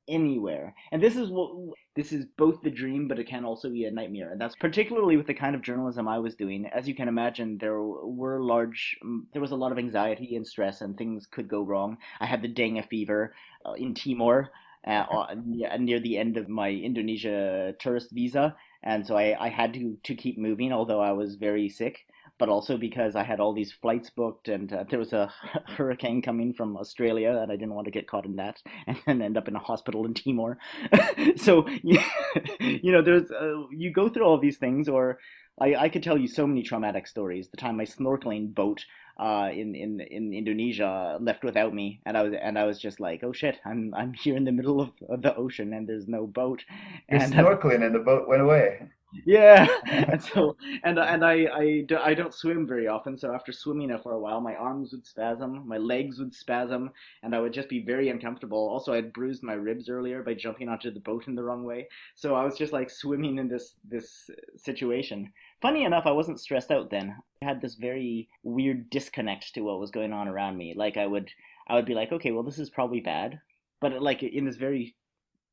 anywhere. 0.08 0.74
And 0.92 1.02
this 1.02 1.16
is 1.16 1.30
what 1.30 1.76
this 1.96 2.12
is 2.12 2.26
both 2.36 2.60
the 2.62 2.70
dream, 2.70 3.08
but 3.08 3.18
it 3.18 3.28
can 3.28 3.44
also 3.44 3.70
be 3.70 3.84
a 3.84 3.90
nightmare. 3.90 4.32
And 4.32 4.40
that's 4.40 4.56
particularly 4.56 5.16
with 5.16 5.26
the 5.26 5.34
kind 5.34 5.54
of 5.54 5.62
journalism 5.62 6.08
I 6.08 6.18
was 6.18 6.34
doing. 6.34 6.66
As 6.66 6.88
you 6.88 6.94
can 6.94 7.08
imagine, 7.08 7.58
there 7.58 7.80
were 7.80 8.40
large, 8.40 8.98
there 9.32 9.42
was 9.42 9.52
a 9.52 9.56
lot 9.56 9.72
of 9.72 9.78
anxiety 9.78 10.36
and 10.36 10.46
stress, 10.46 10.80
and 10.80 10.96
things 10.96 11.26
could 11.26 11.48
go 11.48 11.62
wrong. 11.62 11.98
I 12.20 12.26
had 12.26 12.42
the 12.42 12.48
dengue 12.48 12.88
fever 12.88 13.34
uh, 13.64 13.72
in 13.72 13.94
Timor. 13.94 14.50
Uh, 14.86 15.34
near 15.78 15.98
the 15.98 16.18
end 16.18 16.36
of 16.36 16.46
my 16.46 16.68
Indonesia 16.68 17.72
tourist 17.78 18.10
visa, 18.10 18.54
and 18.84 19.06
so 19.06 19.16
I, 19.16 19.34
I 19.46 19.48
had 19.48 19.74
to 19.74 19.96
to 20.04 20.14
keep 20.14 20.38
moving, 20.38 20.72
although 20.72 21.00
I 21.00 21.12
was 21.12 21.34
very 21.36 21.68
sick. 21.68 22.06
But 22.36 22.48
also 22.48 22.76
because 22.76 23.14
I 23.14 23.22
had 23.22 23.38
all 23.38 23.52
these 23.52 23.70
flights 23.70 24.10
booked, 24.10 24.48
and 24.48 24.72
uh, 24.72 24.84
there 24.90 24.98
was 24.98 25.12
a 25.12 25.32
hurricane 25.76 26.20
coming 26.20 26.52
from 26.52 26.76
Australia, 26.76 27.38
and 27.40 27.50
I 27.50 27.54
didn't 27.54 27.74
want 27.74 27.84
to 27.84 27.92
get 27.92 28.08
caught 28.08 28.26
in 28.26 28.36
that, 28.36 28.60
and 28.86 28.98
then 29.06 29.22
end 29.22 29.36
up 29.36 29.48
in 29.48 29.54
a 29.56 29.60
hospital 29.60 30.04
in 30.04 30.14
Timor. 30.14 30.58
so 31.36 31.66
you 31.82 32.92
know, 32.92 33.02
there's 33.02 33.30
uh, 33.30 33.66
you 33.70 33.92
go 33.92 34.08
through 34.08 34.24
all 34.24 34.38
these 34.38 34.58
things, 34.58 34.88
or 34.88 35.18
I, 35.60 35.74
I 35.76 35.88
could 35.88 36.02
tell 36.02 36.18
you 36.18 36.26
so 36.26 36.46
many 36.46 36.62
traumatic 36.62 37.06
stories. 37.06 37.48
The 37.48 37.56
time 37.56 37.76
my 37.76 37.84
snorkeling 37.84 38.54
boat 38.54 38.84
uh, 39.18 39.50
in, 39.52 39.74
in 39.74 40.00
in 40.00 40.32
Indonesia 40.32 41.18
left 41.20 41.44
without 41.44 41.72
me, 41.72 42.00
and 42.04 42.16
I 42.16 42.22
was 42.22 42.32
and 42.40 42.58
I 42.58 42.64
was 42.64 42.80
just 42.80 42.98
like, 42.98 43.22
oh 43.22 43.32
shit, 43.32 43.60
I'm 43.64 43.94
I'm 43.94 44.12
here 44.14 44.36
in 44.36 44.44
the 44.44 44.52
middle 44.52 44.80
of, 44.80 44.90
of 45.08 45.22
the 45.22 45.34
ocean 45.36 45.72
and 45.72 45.88
there's 45.88 46.08
no 46.08 46.26
boat. 46.26 46.64
You're 47.08 47.20
and 47.20 47.32
snorkeling 47.32 47.82
I, 47.82 47.86
and 47.86 47.94
the 47.94 48.00
boat 48.00 48.26
went 48.28 48.42
away. 48.42 48.88
Yeah, 49.26 49.68
and 49.86 50.22
so 50.22 50.56
and 50.82 50.98
and 50.98 51.24
I 51.24 51.46
I, 51.52 51.84
I 52.02 52.14
don't 52.14 52.34
swim 52.34 52.66
very 52.66 52.88
often, 52.88 53.16
so 53.16 53.32
after 53.34 53.52
swimming 53.52 53.96
for 54.02 54.12
a 54.12 54.18
while, 54.18 54.40
my 54.40 54.54
arms 54.54 54.92
would 54.92 55.06
spasm, 55.06 55.66
my 55.68 55.76
legs 55.78 56.18
would 56.18 56.34
spasm, 56.34 56.90
and 57.22 57.34
I 57.34 57.40
would 57.40 57.52
just 57.52 57.68
be 57.68 57.84
very 57.84 58.08
uncomfortable. 58.08 58.58
Also, 58.68 58.92
I 58.92 58.96
had 58.96 59.12
bruised 59.12 59.42
my 59.42 59.52
ribs 59.54 59.88
earlier 59.88 60.22
by 60.22 60.34
jumping 60.34 60.68
onto 60.68 60.90
the 60.90 61.00
boat 61.00 61.28
in 61.28 61.34
the 61.34 61.44
wrong 61.44 61.64
way, 61.64 61.88
so 62.14 62.34
I 62.34 62.44
was 62.44 62.56
just 62.58 62.72
like 62.72 62.90
swimming 62.90 63.38
in 63.38 63.48
this 63.48 63.76
this 63.88 64.30
situation 64.56 65.32
funny 65.62 65.84
enough, 65.84 66.04
I 66.06 66.10
wasn't 66.12 66.40
stressed 66.40 66.70
out 66.70 66.90
then. 66.90 67.16
I 67.42 67.46
had 67.46 67.60
this 67.62 67.76
very 67.76 68.28
weird 68.42 68.90
disconnect 68.90 69.54
to 69.54 69.62
what 69.62 69.80
was 69.80 69.90
going 69.90 70.12
on 70.12 70.28
around 70.28 70.58
me. 70.58 70.74
Like 70.76 70.98
I 70.98 71.06
would, 71.06 71.30
I 71.68 71.74
would 71.74 71.86
be 71.86 71.94
like, 71.94 72.12
okay, 72.12 72.32
well, 72.32 72.42
this 72.42 72.58
is 72.58 72.68
probably 72.68 73.00
bad, 73.00 73.40
but 73.80 74.02
like 74.02 74.22
in 74.22 74.44
this 74.44 74.56
very 74.56 74.94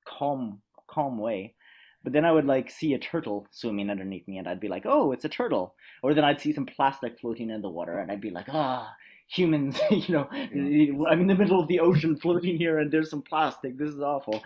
calm, 0.06 0.62
calm 0.89 1.17
way. 1.17 1.56
But 2.03 2.13
then 2.13 2.25
I 2.25 2.31
would 2.31 2.45
like 2.45 2.71
see 2.71 2.93
a 2.93 2.99
turtle 2.99 3.47
swimming 3.51 3.89
underneath 3.89 4.27
me, 4.27 4.37
and 4.37 4.47
I'd 4.47 4.59
be 4.59 4.67
like, 4.67 4.85
"Oh, 4.85 5.11
it's 5.11 5.25
a 5.25 5.29
turtle." 5.29 5.75
Or 6.03 6.13
then 6.13 6.23
I'd 6.23 6.41
see 6.41 6.53
some 6.53 6.65
plastic 6.65 7.19
floating 7.19 7.49
in 7.49 7.61
the 7.61 7.69
water, 7.69 7.99
and 7.99 8.11
I'd 8.11 8.21
be 8.21 8.31
like, 8.31 8.47
"Ah, 8.49 8.93
humans, 9.31 9.79
you 9.89 10.13
know, 10.13 10.27
I'm 10.31 11.21
in 11.21 11.27
the 11.27 11.35
middle 11.35 11.59
of 11.59 11.67
the 11.67 11.79
ocean 11.79 12.17
floating 12.17 12.57
here 12.57 12.79
and 12.79 12.91
there's 12.91 13.09
some 13.09 13.21
plastic. 13.21 13.77
This 13.77 13.89
is 13.89 14.01
awful. 14.01 14.43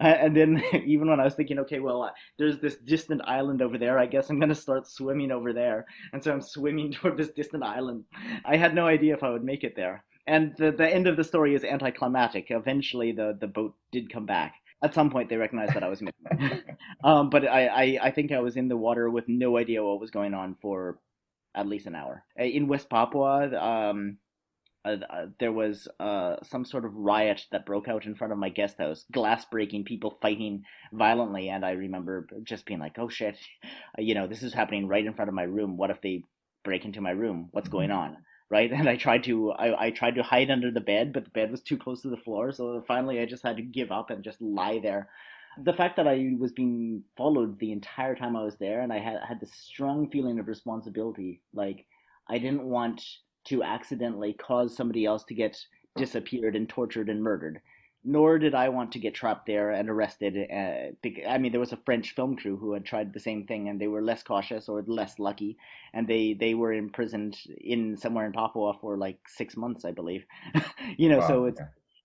And 0.00 0.36
then 0.36 0.62
even 0.86 1.08
when 1.08 1.20
I 1.20 1.24
was 1.24 1.34
thinking, 1.34 1.58
okay, 1.60 1.80
well, 1.80 2.02
uh, 2.02 2.10
there's 2.38 2.58
this 2.58 2.76
distant 2.76 3.22
island 3.26 3.62
over 3.62 3.78
there. 3.78 3.98
I 3.98 4.06
guess 4.06 4.30
I'm 4.30 4.38
going 4.38 4.48
to 4.48 4.54
start 4.54 4.86
swimming 4.86 5.32
over 5.32 5.52
there. 5.52 5.86
And 6.12 6.22
so 6.22 6.32
I'm 6.32 6.40
swimming 6.40 6.92
toward 6.92 7.16
this 7.16 7.30
distant 7.30 7.64
island. 7.64 8.04
I 8.44 8.56
had 8.56 8.74
no 8.74 8.86
idea 8.86 9.14
if 9.14 9.22
I 9.22 9.30
would 9.30 9.44
make 9.44 9.64
it 9.64 9.76
there. 9.76 10.04
And 10.28 10.54
the, 10.56 10.70
the 10.70 10.88
end 10.88 11.08
of 11.08 11.16
the 11.16 11.24
story 11.24 11.56
is 11.56 11.64
anticlimactic. 11.64 12.46
Eventually, 12.50 13.10
the, 13.10 13.36
the 13.40 13.48
boat 13.48 13.74
did 13.90 14.12
come 14.12 14.24
back. 14.24 14.54
At 14.82 14.94
some 14.94 15.10
point, 15.10 15.28
they 15.28 15.36
recognized 15.36 15.74
that 15.74 15.84
I 15.84 15.88
was 15.88 16.02
missing. 16.02 16.62
um, 17.04 17.30
but 17.30 17.46
I, 17.46 17.66
I, 17.66 17.98
I 18.04 18.10
think 18.10 18.32
I 18.32 18.40
was 18.40 18.56
in 18.56 18.68
the 18.68 18.76
water 18.76 19.08
with 19.10 19.28
no 19.28 19.56
idea 19.56 19.84
what 19.84 20.00
was 20.00 20.10
going 20.10 20.34
on 20.34 20.56
for 20.60 20.98
at 21.54 21.68
least 21.68 21.86
an 21.86 21.94
hour. 21.94 22.24
In 22.36 22.66
West 22.66 22.88
Papua, 22.88 23.54
um, 23.58 24.18
uh, 24.84 24.96
uh, 25.08 25.26
there 25.38 25.52
was 25.52 25.86
uh, 26.00 26.36
some 26.42 26.64
sort 26.64 26.84
of 26.84 26.94
riot 26.94 27.46
that 27.52 27.66
broke 27.66 27.88
out 27.88 28.04
in 28.04 28.14
front 28.14 28.32
of 28.32 28.38
my 28.38 28.48
guest 28.48 28.78
house, 28.78 29.04
glass 29.12 29.44
breaking, 29.44 29.84
people 29.84 30.18
fighting 30.20 30.64
violently, 30.92 31.48
and 31.48 31.64
I 31.64 31.72
remember 31.72 32.26
just 32.42 32.66
being 32.66 32.80
like, 32.80 32.98
"Oh 32.98 33.08
shit, 33.08 33.38
you 33.98 34.14
know, 34.14 34.26
this 34.26 34.42
is 34.42 34.52
happening 34.52 34.88
right 34.88 35.06
in 35.06 35.14
front 35.14 35.28
of 35.28 35.34
my 35.34 35.44
room. 35.44 35.76
What 35.76 35.90
if 35.90 36.00
they 36.00 36.24
break 36.64 36.84
into 36.84 37.00
my 37.00 37.10
room? 37.10 37.48
What's 37.52 37.68
mm-hmm. 37.68 37.76
going 37.76 37.90
on?" 37.92 38.16
Right, 38.52 38.70
and 38.78 38.86
I 38.86 38.96
tried 38.96 39.24
to 39.24 39.52
I, 39.52 39.86
I 39.86 39.90
tried 39.90 40.16
to 40.16 40.22
hide 40.22 40.50
under 40.50 40.70
the 40.70 40.80
bed, 40.80 41.14
but 41.14 41.24
the 41.24 41.30
bed 41.30 41.50
was 41.50 41.62
too 41.62 41.78
close 41.78 42.02
to 42.02 42.10
the 42.10 42.18
floor, 42.18 42.52
so 42.52 42.84
finally 42.86 43.18
I 43.18 43.24
just 43.24 43.42
had 43.42 43.56
to 43.56 43.62
give 43.62 43.90
up 43.90 44.10
and 44.10 44.22
just 44.22 44.42
lie 44.42 44.78
there. 44.78 45.08
The 45.64 45.72
fact 45.72 45.96
that 45.96 46.06
I 46.06 46.32
was 46.38 46.52
being 46.52 47.02
followed 47.16 47.58
the 47.58 47.72
entire 47.72 48.14
time 48.14 48.36
I 48.36 48.44
was 48.44 48.56
there, 48.56 48.82
and 48.82 48.92
I 48.92 48.98
had 48.98 49.20
had 49.26 49.40
this 49.40 49.52
strong 49.52 50.10
feeling 50.10 50.38
of 50.38 50.48
responsibility, 50.48 51.40
like 51.54 51.86
I 52.28 52.38
didn't 52.38 52.64
want 52.64 53.02
to 53.46 53.62
accidentally 53.62 54.34
cause 54.34 54.76
somebody 54.76 55.06
else 55.06 55.24
to 55.24 55.34
get 55.34 55.58
disappeared 55.96 56.54
and 56.54 56.68
tortured 56.68 57.08
and 57.08 57.22
murdered. 57.22 57.60
Nor 58.04 58.38
did 58.38 58.54
I 58.54 58.68
want 58.68 58.92
to 58.92 58.98
get 58.98 59.14
trapped 59.14 59.46
there 59.46 59.70
and 59.70 59.88
arrested. 59.88 60.36
Uh, 60.36 61.08
I 61.28 61.38
mean, 61.38 61.52
there 61.52 61.60
was 61.60 61.72
a 61.72 61.78
French 61.84 62.14
film 62.14 62.36
crew 62.36 62.56
who 62.56 62.72
had 62.72 62.84
tried 62.84 63.12
the 63.12 63.20
same 63.20 63.46
thing, 63.46 63.68
and 63.68 63.80
they 63.80 63.86
were 63.86 64.02
less 64.02 64.22
cautious 64.22 64.68
or 64.68 64.82
less 64.86 65.18
lucky, 65.18 65.56
and 65.94 66.08
they 66.08 66.34
they 66.34 66.54
were 66.54 66.72
imprisoned 66.72 67.38
in 67.60 67.96
somewhere 67.96 68.26
in 68.26 68.32
Papua 68.32 68.74
for 68.80 68.96
like 68.96 69.18
six 69.28 69.56
months, 69.56 69.84
I 69.84 69.92
believe. 69.92 70.24
you 70.96 71.08
know, 71.08 71.18
wow, 71.18 71.28
so 71.28 71.44
it's 71.46 71.60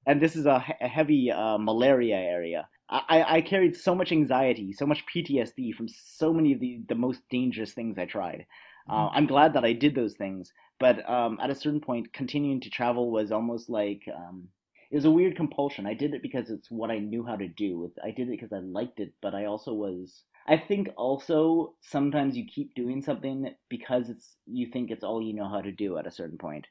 and 0.05 0.21
this 0.21 0.35
is 0.35 0.45
a, 0.45 0.63
a 0.81 0.87
heavy 0.87 1.31
uh, 1.31 1.57
malaria 1.57 2.15
area. 2.15 2.67
I, 2.89 3.25
I 3.27 3.41
carried 3.41 3.75
so 3.75 3.93
much 3.93 4.13
anxiety, 4.13 4.71
so 4.71 4.85
much 4.85 5.03
PTSD 5.13 5.73
from 5.75 5.89
so 5.89 6.31
many 6.31 6.53
of 6.53 6.61
the, 6.61 6.79
the 6.87 6.95
most 6.95 7.19
dangerous 7.29 7.73
things 7.73 7.97
I 7.97 8.05
tried. 8.05 8.45
Uh, 8.89 9.09
I'm 9.11 9.27
glad 9.27 9.53
that 9.53 9.65
I 9.65 9.73
did 9.73 9.93
those 9.93 10.13
things, 10.13 10.53
but 10.79 11.07
um, 11.09 11.37
at 11.41 11.49
a 11.49 11.55
certain 11.55 11.81
point, 11.81 12.13
continuing 12.13 12.61
to 12.61 12.69
travel 12.69 13.11
was 13.11 13.33
almost 13.33 13.69
like 13.69 14.07
um, 14.15 14.47
it 14.91 14.95
was 14.95 15.05
a 15.05 15.11
weird 15.11 15.35
compulsion. 15.35 15.85
I 15.85 15.93
did 15.93 16.13
it 16.13 16.21
because 16.21 16.49
it's 16.49 16.71
what 16.71 16.91
I 16.91 16.99
knew 16.99 17.25
how 17.25 17.35
to 17.35 17.47
do. 17.47 17.91
I 18.03 18.11
did 18.11 18.29
it 18.29 18.39
because 18.39 18.53
I 18.53 18.59
liked 18.59 18.99
it, 18.99 19.13
but 19.21 19.35
I 19.35 19.45
also 19.45 19.73
was. 19.73 20.23
I 20.47 20.57
think 20.57 20.89
also 20.95 21.73
sometimes 21.81 22.37
you 22.37 22.45
keep 22.45 22.73
doing 22.73 23.01
something 23.01 23.53
because 23.69 24.09
it's 24.09 24.37
you 24.45 24.67
think 24.71 24.91
it's 24.91 25.03
all 25.03 25.21
you 25.21 25.33
know 25.33 25.49
how 25.49 25.61
to 25.61 25.71
do 25.71 25.97
at 25.97 26.07
a 26.07 26.11
certain 26.11 26.37
point. 26.37 26.65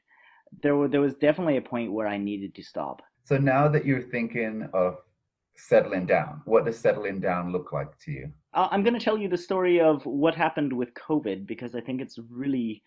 There 0.63 0.75
were 0.75 0.87
there 0.87 1.01
was 1.01 1.15
definitely 1.15 1.57
a 1.57 1.61
point 1.61 1.91
where 1.91 2.07
I 2.07 2.17
needed 2.17 2.55
to 2.55 2.63
stop. 2.63 3.01
So 3.25 3.37
now 3.37 3.67
that 3.67 3.85
you're 3.85 4.01
thinking 4.01 4.67
of 4.73 4.97
settling 5.57 6.05
down. 6.05 6.41
What 6.45 6.65
does 6.65 6.77
settling 6.77 7.19
down 7.19 7.51
look 7.51 7.73
like 7.73 7.97
to 8.05 8.11
you? 8.11 8.31
Uh, 8.53 8.67
I'm 8.71 8.83
going 8.83 8.93
to 8.93 9.03
tell 9.03 9.17
you 9.17 9.27
the 9.27 9.37
story 9.37 9.81
of 9.81 10.05
what 10.05 10.35
happened 10.35 10.71
with 10.71 10.93
COVID 10.93 11.45
because 11.45 11.75
I 11.75 11.81
think 11.81 12.01
it's 12.01 12.17
really, 12.29 12.83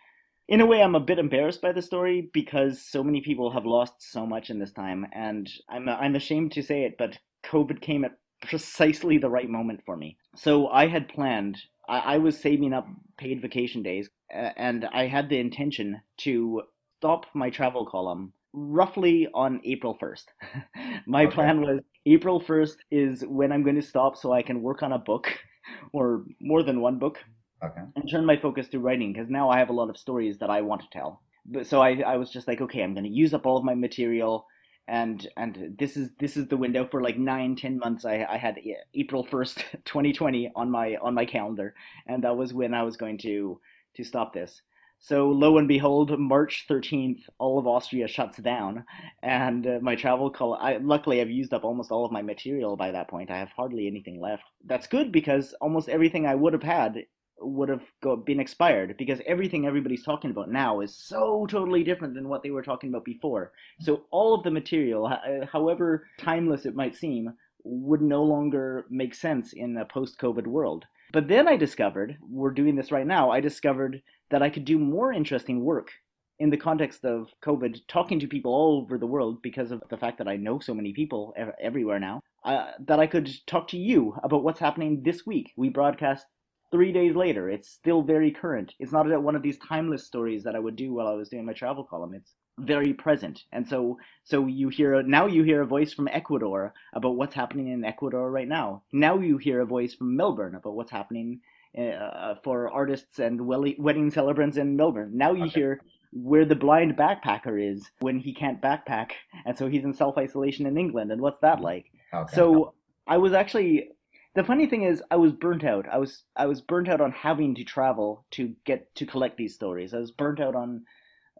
in 0.51 0.61
a 0.61 0.67
way, 0.67 0.83
I'm 0.83 0.97
a 0.97 1.01
bit 1.01 1.21
embarrassed 1.21 1.63
by 1.63 1.71
the 1.71 1.81
story 1.81 2.29
because 2.33 2.83
so 2.83 3.05
many 3.05 3.21
people 3.21 3.53
have 3.53 3.65
lost 3.65 3.95
so 4.01 4.27
much 4.27 4.51
in 4.51 4.59
this 4.59 4.73
time, 4.73 5.07
and 5.13 5.49
I'm 5.69 5.89
I'm 5.89 6.17
ashamed 6.17 6.53
to 6.53 6.63
say 6.63 6.83
it, 6.83 6.97
but 6.99 7.17
COVID 7.47 7.81
came 7.81 8.05
at 8.05 8.19
precisely 8.43 9.17
the 9.17 9.31
right 9.31 9.49
moment 9.49 9.81
for 9.87 9.97
me. 9.97 10.17
So 10.35 10.67
I 10.67 10.89
had 10.89 11.09
planned. 11.09 11.57
I, 11.89 11.99
I 11.99 12.19
was 12.19 12.37
saving 12.37 12.73
up 12.73 12.89
paid 13.17 13.41
vacation 13.41 13.85
days, 13.85 14.11
and 14.31 14.87
I 14.93 15.07
had 15.07 15.29
the 15.29 15.39
intention 15.39 16.01
to 16.23 16.63
stop 16.99 17.27
my 17.33 17.49
travel 17.49 17.87
column 17.87 18.33
roughly 18.53 19.29
on 19.33 19.61
April 19.65 19.97
1st. 20.03 20.25
My 21.07 21.27
okay. 21.27 21.35
plan 21.35 21.61
was 21.61 21.81
April 22.05 22.41
1st 22.41 22.77
is 22.91 23.25
when 23.27 23.53
I'm 23.53 23.63
going 23.63 23.77
to 23.77 23.83
stop 23.83 24.17
so 24.17 24.33
I 24.33 24.43
can 24.43 24.61
work 24.61 24.83
on 24.83 24.93
a 24.93 24.99
book 24.99 25.29
or 25.93 26.25
more 26.41 26.65
than 26.65 26.81
one 26.81 26.99
book 26.99 27.21
okay. 27.63 27.83
and 27.97 28.11
turn 28.11 28.25
my 28.25 28.37
focus 28.37 28.69
to 28.69 28.79
writing 28.79 29.13
because 29.13 29.29
now 29.31 29.51
I 29.51 29.59
have 29.59 29.71
a 29.71 29.75
lot 29.75 29.91
of 29.91 29.97
stories 29.97 30.39
that 30.39 30.51
I 30.51 30.61
want 30.63 30.83
to 30.83 30.89
tell. 30.93 31.23
But 31.47 31.67
so 31.67 31.81
I, 31.81 32.01
I 32.07 32.17
was 32.17 32.31
just 32.31 32.47
like, 32.47 32.61
okay, 32.61 32.83
I'm 32.83 32.95
going 32.95 33.05
to 33.05 33.11
use 33.11 33.35
up 33.35 33.47
all 33.47 33.57
of 33.57 33.65
my 33.65 33.75
material 33.75 34.47
and 34.89 35.29
and 35.37 35.77
this 35.79 35.97
is 35.97 36.11
this 36.19 36.37
is 36.37 36.49
the 36.49 36.57
window 36.57 36.87
for 36.91 37.01
like 37.01 37.17
nine 37.17 37.55
ten 37.55 37.79
months 37.79 38.05
i 38.05 38.27
i 38.29 38.37
had 38.37 38.59
april 38.95 39.25
1st 39.25 39.63
2020 39.85 40.51
on 40.57 40.71
my 40.71 40.97
on 40.97 41.15
my 41.15 41.25
calendar 41.25 41.75
and 42.07 42.25
that 42.25 42.37
was 42.37 42.53
when 42.53 42.75
i 42.75 42.83
was 42.83 42.97
going 42.97 43.17
to 43.17 43.61
to 43.95 44.03
stop 44.03 44.35
this 44.35 44.63
so 45.03 45.31
lo 45.31 45.57
and 45.57 45.67
behold, 45.67 46.19
March 46.19 46.67
13th, 46.69 47.23
all 47.39 47.59
of 47.59 47.67
Austria 47.67 48.07
shuts 48.07 48.37
down, 48.37 48.85
and 49.23 49.67
uh, 49.67 49.79
my 49.81 49.97
travel 49.97 50.31
call. 50.31 50.53
I 50.55 50.77
luckily 50.77 51.23
I've 51.23 51.31
used 51.31 51.55
up 51.55 51.65
almost 51.65 51.91
all 51.91 52.05
of 52.05 52.13
my 52.13 52.21
material 52.21 52.77
by 52.77 52.91
that 52.91 53.09
point. 53.09 53.31
I 53.31 53.39
have 53.39 53.49
hardly 53.57 53.87
anything 53.87 54.21
left. 54.21 54.43
That's 54.67 54.87
good 54.87 55.11
because 55.11 55.55
almost 55.63 55.89
everything 55.89 56.27
I 56.27 56.35
would 56.35 56.53
have 56.53 56.63
had 56.63 57.07
would 57.41 57.69
have 57.69 57.83
go, 58.03 58.17
been 58.17 58.41
expired 58.41 58.97
because 58.99 59.21
everything 59.27 59.67
everybody's 59.67 60.05
talking 60.05 60.31
about 60.31 60.51
now 60.51 60.81
is 60.81 60.95
so 60.95 61.47
totally 61.49 61.83
different 61.83 62.15
than 62.15 62.29
what 62.29 62.43
they 62.43 62.51
were 62.51 62.63
talking 62.63 62.91
about 62.91 63.05
before. 63.05 63.53
So 63.81 64.05
all 64.11 64.35
of 64.35 64.43
the 64.43 64.51
material, 64.51 65.07
uh, 65.07 65.47
however 65.51 66.07
timeless 66.19 66.67
it 66.67 66.75
might 66.75 66.95
seem, 66.95 67.33
would 67.65 68.03
no 68.03 68.23
longer 68.23 68.87
make 68.91 69.15
sense 69.15 69.53
in 69.53 69.77
a 69.77 69.85
post-COVID 69.85 70.47
world. 70.47 70.85
But 71.13 71.29
then 71.29 71.49
I 71.49 71.57
discovered, 71.57 72.17
we're 72.21 72.53
doing 72.53 72.77
this 72.77 72.93
right 72.93 73.07
now, 73.07 73.31
I 73.31 73.41
discovered 73.41 74.03
that 74.31 74.43
I 74.43 74.51
could 74.51 74.65
do 74.65 74.79
more 74.79 75.13
interesting 75.13 75.65
work 75.65 75.91
in 76.39 76.51
the 76.51 76.57
context 76.57 77.05
of 77.05 77.29
COVID, 77.45 77.81
talking 77.87 78.19
to 78.21 78.27
people 78.27 78.55
all 78.55 78.81
over 78.83 78.97
the 78.97 79.07
world 79.07 79.43
because 79.43 79.71
of 79.71 79.83
the 79.91 79.99
fact 79.99 80.17
that 80.19 80.29
I 80.29 80.37
know 80.37 80.59
so 80.59 80.73
many 80.73 80.93
people 80.93 81.35
everywhere 81.61 82.01
now, 82.01 82.23
uh, 82.45 82.71
that 82.87 82.99
I 82.99 83.07
could 83.07 83.31
talk 83.47 83.69
to 83.69 83.77
you 83.77 84.15
about 84.23 84.43
what's 84.43 84.61
happening 84.61 85.03
this 85.03 85.27
week. 85.27 85.53
We 85.57 85.69
broadcast 85.69 86.25
three 86.71 86.93
days 86.93 87.15
later. 87.15 87.51
It's 87.51 87.69
still 87.69 88.03
very 88.03 88.31
current. 88.31 88.75
It's 88.79 88.93
not 88.93 89.07
one 89.23 89.37
of 89.37 89.43
these 89.43 89.59
timeless 89.59 90.07
stories 90.07 90.45
that 90.45 90.55
I 90.55 90.59
would 90.59 90.77
do 90.77 90.93
while 90.95 91.09
I 91.09 91.15
was 91.15 91.29
doing 91.29 91.45
my 91.45 91.53
travel 91.53 91.85
column. 91.85 92.15
It's 92.15 92.35
very 92.59 92.93
present. 92.93 93.45
And 93.53 93.67
so, 93.67 93.99
so 94.25 94.47
you 94.47 94.69
hear 94.69 95.03
now 95.03 95.27
you 95.27 95.43
hear 95.43 95.63
a 95.63 95.67
voice 95.67 95.93
from 95.93 96.09
Ecuador 96.09 96.75
about 96.95 97.17
what's 97.17 97.35
happening 97.35 97.69
in 97.69 97.85
Ecuador 97.85 98.31
right 98.31 98.49
now. 98.49 98.83
Now 98.93 99.19
you 99.19 99.39
hear 99.39 99.61
a 99.61 99.67
voice 99.67 99.95
from 99.95 100.17
Melbourne 100.17 100.55
about 100.55 100.75
what's 100.75 100.91
happening 100.91 101.41
uh, 101.79 102.35
for 102.43 102.69
artists 102.71 103.19
and 103.19 103.47
wedding 103.47 104.11
celebrants 104.11 104.57
in 104.57 104.77
Melbourne. 104.77 105.13
Now 105.15 105.33
you 105.33 105.45
okay. 105.45 105.61
hear 105.61 105.81
where 106.13 106.45
the 106.45 106.57
blind 106.57 106.97
backpacker 106.97 107.73
is 107.73 107.89
when 108.01 108.19
he 108.19 108.35
can't 108.35 108.61
backpack, 108.61 109.13
and 109.47 109.57
so 109.57 109.69
he's 109.69 109.85
in 109.85 109.95
self 109.95 110.19
isolation 110.19 110.67
in 110.67 110.77
England. 110.77 111.13
And 111.13 111.21
what's 111.21 111.41
that 111.41 111.61
like? 111.61 111.87
Okay. 112.13 112.35
So 112.35 112.75
I 113.07 113.19
was 113.19 113.33
actually. 113.33 113.91
The 114.35 114.45
funny 114.45 114.67
thing 114.67 114.85
is, 114.85 115.03
I 115.11 115.17
was 115.17 115.33
burnt 115.33 115.65
out. 115.65 115.87
I 115.91 115.99
was 115.99 116.25
I 116.37 116.47
was 116.47 116.61
burnt 116.61 116.89
out 116.89 117.01
on 117.01 117.13
having 117.13 117.55
to 117.57 117.65
travel 117.65 118.25
to 118.33 118.55
get 118.65 118.95
to 118.97 119.07
collect 119.07 119.37
these 119.37 119.55
stories. 119.55 119.93
I 119.93 119.99
was 119.99 120.13
burnt 120.13 120.41
out 120.41 120.55
on 120.55 120.85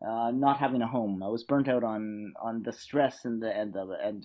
uh, 0.07 0.33
not 0.33 0.59
having 0.59 0.83
a 0.83 0.89
home. 0.89 1.23
I 1.23 1.29
was 1.29 1.45
burnt 1.45 1.69
out 1.69 1.85
on 1.85 2.33
on 2.43 2.63
the 2.63 2.73
stress 2.73 3.25
and 3.25 3.43
the 3.43 3.57
and 3.57 3.73
the 3.73 3.97
and 4.03 4.25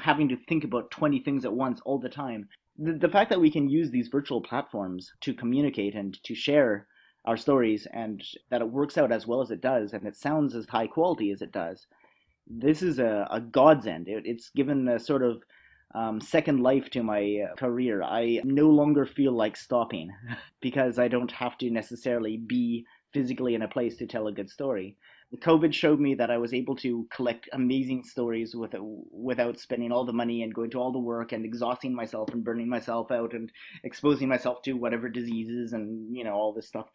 having 0.00 0.28
to 0.30 0.36
think 0.48 0.64
about 0.64 0.90
twenty 0.90 1.20
things 1.20 1.44
at 1.44 1.52
once 1.52 1.80
all 1.84 1.98
the 1.98 2.08
time 2.08 2.48
the, 2.78 2.92
the 2.92 3.08
fact 3.08 3.30
that 3.30 3.40
we 3.40 3.50
can 3.50 3.68
use 3.68 3.90
these 3.90 4.08
virtual 4.08 4.40
platforms 4.40 5.12
to 5.20 5.34
communicate 5.34 5.94
and 5.94 6.22
to 6.24 6.34
share 6.34 6.86
our 7.24 7.36
stories 7.36 7.86
and 7.92 8.22
that 8.50 8.62
it 8.62 8.70
works 8.70 8.98
out 8.98 9.12
as 9.12 9.26
well 9.26 9.40
as 9.40 9.50
it 9.50 9.60
does 9.60 9.92
and 9.92 10.06
it 10.06 10.16
sounds 10.16 10.54
as 10.54 10.66
high 10.66 10.86
quality 10.86 11.30
as 11.30 11.42
it 11.42 11.52
does 11.52 11.86
this 12.48 12.82
is 12.82 12.98
a, 12.98 13.28
a 13.30 13.40
godsend 13.40 14.08
it, 14.08 14.24
it's 14.26 14.50
given 14.50 14.88
a 14.88 14.98
sort 14.98 15.22
of 15.22 15.42
um, 15.94 16.20
second 16.20 16.60
life 16.60 16.88
to 16.90 17.02
my 17.02 17.38
uh, 17.44 17.54
career 17.56 18.02
i 18.02 18.40
no 18.44 18.68
longer 18.68 19.06
feel 19.06 19.32
like 19.32 19.56
stopping 19.56 20.10
because 20.60 20.98
i 20.98 21.08
don't 21.08 21.32
have 21.32 21.56
to 21.58 21.70
necessarily 21.70 22.36
be 22.36 22.84
physically 23.12 23.54
in 23.54 23.62
a 23.62 23.68
place 23.68 23.96
to 23.96 24.06
tell 24.06 24.26
a 24.26 24.32
good 24.32 24.50
story 24.50 24.96
COVID 25.40 25.72
showed 25.72 25.98
me 25.98 26.14
that 26.14 26.30
I 26.30 26.36
was 26.36 26.52
able 26.52 26.76
to 26.76 27.06
collect 27.10 27.48
amazing 27.52 28.04
stories 28.04 28.54
with, 28.54 28.74
without 29.10 29.58
spending 29.58 29.90
all 29.90 30.04
the 30.04 30.12
money 30.12 30.42
and 30.42 30.54
going 30.54 30.70
to 30.70 30.78
all 30.78 30.92
the 30.92 30.98
work 30.98 31.32
and 31.32 31.44
exhausting 31.44 31.94
myself 31.94 32.28
and 32.32 32.44
burning 32.44 32.68
myself 32.68 33.10
out 33.10 33.32
and 33.32 33.50
exposing 33.82 34.28
myself 34.28 34.60
to 34.62 34.74
whatever 34.74 35.08
diseases 35.08 35.72
and 35.72 36.14
you 36.14 36.22
know 36.22 36.34
all 36.34 36.52
this 36.52 36.68
stuff. 36.68 36.86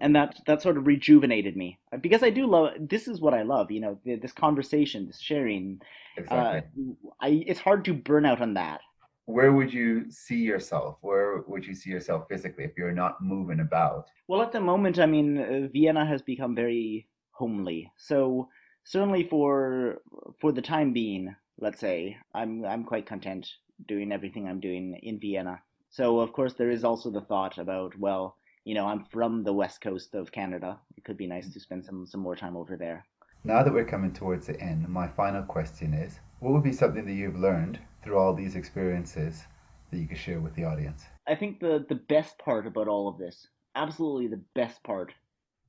And 0.00 0.14
that 0.16 0.40
that 0.46 0.60
sort 0.60 0.76
of 0.76 0.86
rejuvenated 0.86 1.56
me 1.56 1.78
because 2.00 2.22
I 2.22 2.30
do 2.30 2.46
love. 2.46 2.72
This 2.80 3.06
is 3.06 3.20
what 3.20 3.32
I 3.32 3.42
love. 3.42 3.70
You 3.70 3.80
know, 3.80 3.98
this 4.04 4.32
conversation, 4.32 5.06
this 5.06 5.20
sharing. 5.20 5.80
Exactly. 6.16 6.62
Uh, 6.92 7.10
I 7.20 7.44
it's 7.46 7.60
hard 7.60 7.84
to 7.84 7.94
burn 7.94 8.26
out 8.26 8.40
on 8.40 8.54
that. 8.54 8.80
Where 9.26 9.52
would 9.52 9.72
you 9.72 10.10
see 10.10 10.36
yourself? 10.36 10.98
Where 11.00 11.42
would 11.46 11.64
you 11.64 11.74
see 11.74 11.90
yourself 11.90 12.26
physically 12.28 12.64
if 12.64 12.72
you're 12.76 12.92
not 12.92 13.22
moving 13.22 13.60
about? 13.60 14.10
Well, 14.28 14.42
at 14.42 14.52
the 14.52 14.60
moment, 14.60 14.98
I 14.98 15.06
mean, 15.06 15.38
uh, 15.38 15.68
Vienna 15.72 16.04
has 16.04 16.20
become 16.20 16.54
very 16.54 17.08
homely. 17.30 17.90
So 17.96 18.48
certainly 18.84 19.24
for 19.28 20.02
for 20.40 20.52
the 20.52 20.62
time 20.62 20.92
being, 20.92 21.34
let's 21.58 21.80
say, 21.80 22.16
I'm 22.34 22.64
I'm 22.64 22.84
quite 22.84 23.06
content 23.06 23.48
doing 23.86 24.12
everything 24.12 24.48
I'm 24.48 24.60
doing 24.60 24.98
in 25.02 25.18
Vienna. 25.18 25.60
So 25.90 26.20
of 26.20 26.32
course 26.32 26.54
there 26.54 26.70
is 26.70 26.84
also 26.84 27.10
the 27.10 27.20
thought 27.22 27.58
about 27.58 27.98
well, 27.98 28.36
you 28.64 28.74
know, 28.74 28.86
I'm 28.86 29.04
from 29.04 29.44
the 29.44 29.52
west 29.52 29.80
coast 29.80 30.14
of 30.14 30.32
Canada. 30.32 30.78
It 30.96 31.04
could 31.04 31.16
be 31.16 31.26
nice 31.26 31.52
to 31.52 31.60
spend 31.60 31.84
some 31.84 32.06
some 32.06 32.20
more 32.20 32.36
time 32.36 32.56
over 32.56 32.76
there. 32.76 33.04
Now 33.44 33.62
that 33.62 33.72
we're 33.72 33.84
coming 33.84 34.12
towards 34.12 34.46
the 34.46 34.58
end, 34.60 34.88
my 34.88 35.06
final 35.06 35.42
question 35.42 35.92
is: 35.92 36.20
What 36.40 36.52
would 36.52 36.62
be 36.62 36.72
something 36.72 37.04
that 37.04 37.12
you've 37.12 37.38
learned 37.38 37.78
through 38.02 38.18
all 38.18 38.34
these 38.34 38.56
experiences 38.56 39.44
that 39.90 39.98
you 39.98 40.06
could 40.06 40.18
share 40.18 40.40
with 40.40 40.54
the 40.54 40.64
audience? 40.64 41.04
I 41.28 41.34
think 41.34 41.60
the 41.60 41.84
the 41.88 41.94
best 41.94 42.38
part 42.38 42.66
about 42.66 42.88
all 42.88 43.06
of 43.08 43.18
this, 43.18 43.48
absolutely 43.74 44.28
the 44.28 44.42
best 44.54 44.82
part, 44.82 45.12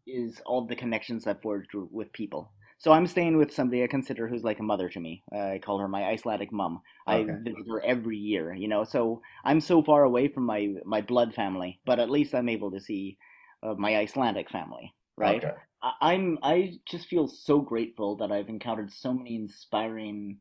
is 0.07 0.41
all 0.45 0.65
the 0.65 0.75
connections 0.75 1.27
I've 1.27 1.41
forged 1.41 1.71
with 1.73 2.13
people. 2.13 2.51
So 2.77 2.91
I'm 2.91 3.07
staying 3.07 3.37
with 3.37 3.53
somebody 3.53 3.83
I 3.83 3.87
consider 3.87 4.27
who's 4.27 4.43
like 4.43 4.59
a 4.59 4.63
mother 4.63 4.89
to 4.89 4.99
me. 4.99 5.23
Uh, 5.33 5.53
I 5.53 5.61
call 5.63 5.79
her 5.79 5.87
my 5.87 6.03
Icelandic 6.03 6.51
mom. 6.51 6.81
I 7.07 7.23
visit 7.23 7.65
her 7.69 7.81
every 7.83 8.17
year, 8.17 8.53
you 8.53 8.67
know. 8.67 8.83
So 8.83 9.21
I'm 9.43 9.61
so 9.61 9.81
far 9.81 10.03
away 10.03 10.27
from 10.27 10.45
my 10.45 10.75
my 10.85 11.01
blood 11.01 11.33
family, 11.33 11.79
but 11.85 11.99
at 11.99 12.09
least 12.09 12.35
I'm 12.35 12.49
able 12.49 12.71
to 12.71 12.79
see 12.81 13.17
uh, 13.63 13.75
my 13.75 13.95
Icelandic 13.97 14.49
family, 14.49 14.93
right? 15.17 15.43
Okay. 15.43 15.55
I, 15.81 15.93
I'm 16.01 16.37
I 16.43 16.73
just 16.85 17.07
feel 17.07 17.27
so 17.27 17.59
grateful 17.59 18.17
that 18.17 18.31
I've 18.31 18.49
encountered 18.49 18.91
so 18.91 19.13
many 19.13 19.35
inspiring, 19.35 20.39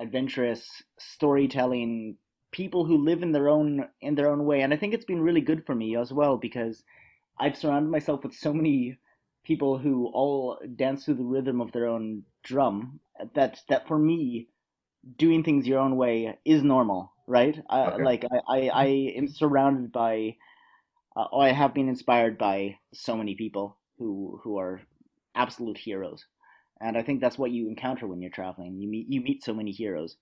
adventurous, 0.00 0.82
storytelling 0.98 2.16
people 2.50 2.84
who 2.84 2.98
live 2.98 3.22
in 3.22 3.32
their 3.32 3.48
own 3.48 3.88
in 4.00 4.16
their 4.16 4.30
own 4.30 4.44
way, 4.44 4.62
and 4.62 4.74
I 4.74 4.76
think 4.76 4.94
it's 4.94 5.04
been 5.04 5.22
really 5.22 5.40
good 5.40 5.64
for 5.64 5.76
me 5.76 5.96
as 5.96 6.12
well 6.12 6.36
because 6.36 6.82
I've 7.38 7.56
surrounded 7.56 7.90
myself 7.90 8.24
with 8.24 8.34
so 8.34 8.52
many 8.52 8.98
people 9.44 9.78
who 9.78 10.06
all 10.06 10.58
dance 10.76 11.04
to 11.04 11.14
the 11.14 11.24
rhythm 11.24 11.60
of 11.60 11.72
their 11.72 11.86
own 11.86 12.24
drum. 12.42 13.00
That 13.34 13.60
that 13.68 13.86
for 13.86 13.98
me, 13.98 14.48
doing 15.16 15.42
things 15.44 15.66
your 15.66 15.80
own 15.80 15.96
way 15.96 16.38
is 16.44 16.62
normal, 16.62 17.12
right? 17.26 17.60
I, 17.68 17.88
Okay. 17.88 18.04
like 18.04 18.24
I, 18.24 18.38
I 18.48 18.68
I 18.68 18.86
am 19.16 19.28
surrounded 19.28 19.92
by, 19.92 20.36
uh, 21.16 21.36
I 21.36 21.52
have 21.52 21.74
been 21.74 21.88
inspired 21.88 22.38
by 22.38 22.78
so 22.92 23.16
many 23.16 23.34
people 23.34 23.78
who 23.98 24.40
who 24.42 24.58
are 24.58 24.80
absolute 25.34 25.78
heroes, 25.78 26.26
and 26.80 26.96
I 26.96 27.02
think 27.02 27.20
that's 27.20 27.38
what 27.38 27.50
you 27.50 27.68
encounter 27.68 28.06
when 28.06 28.20
you're 28.20 28.30
traveling. 28.30 28.78
You 28.80 28.88
meet 28.88 29.06
you 29.08 29.20
meet 29.20 29.44
so 29.44 29.54
many 29.54 29.70
heroes, 29.70 30.16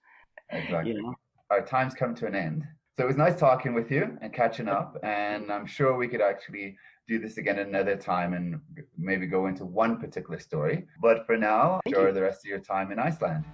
Exactly. 0.52 0.92
you 0.92 1.02
know. 1.02 1.14
Our 1.50 1.64
time's 1.64 1.94
come 1.94 2.14
to 2.16 2.26
an 2.26 2.34
end. 2.34 2.64
So 2.96 3.04
it 3.04 3.08
was 3.08 3.16
nice 3.16 3.38
talking 3.38 3.72
with 3.72 3.90
you 3.90 4.18
and 4.20 4.32
catching 4.32 4.68
up. 4.68 4.98
And 5.02 5.50
I'm 5.50 5.66
sure 5.66 5.96
we 5.96 6.06
could 6.06 6.20
actually 6.20 6.76
do 7.08 7.18
this 7.18 7.38
again 7.38 7.58
another 7.58 7.96
time 7.96 8.34
and 8.34 8.60
maybe 8.96 9.26
go 9.26 9.46
into 9.46 9.64
one 9.64 9.98
particular 9.98 10.38
story. 10.38 10.86
But 11.02 11.26
for 11.26 11.36
now, 11.36 11.80
Thank 11.84 11.96
enjoy 11.96 12.08
you. 12.08 12.14
the 12.14 12.22
rest 12.22 12.44
of 12.44 12.48
your 12.48 12.60
time 12.60 12.92
in 12.92 12.98
Iceland. 12.98 13.44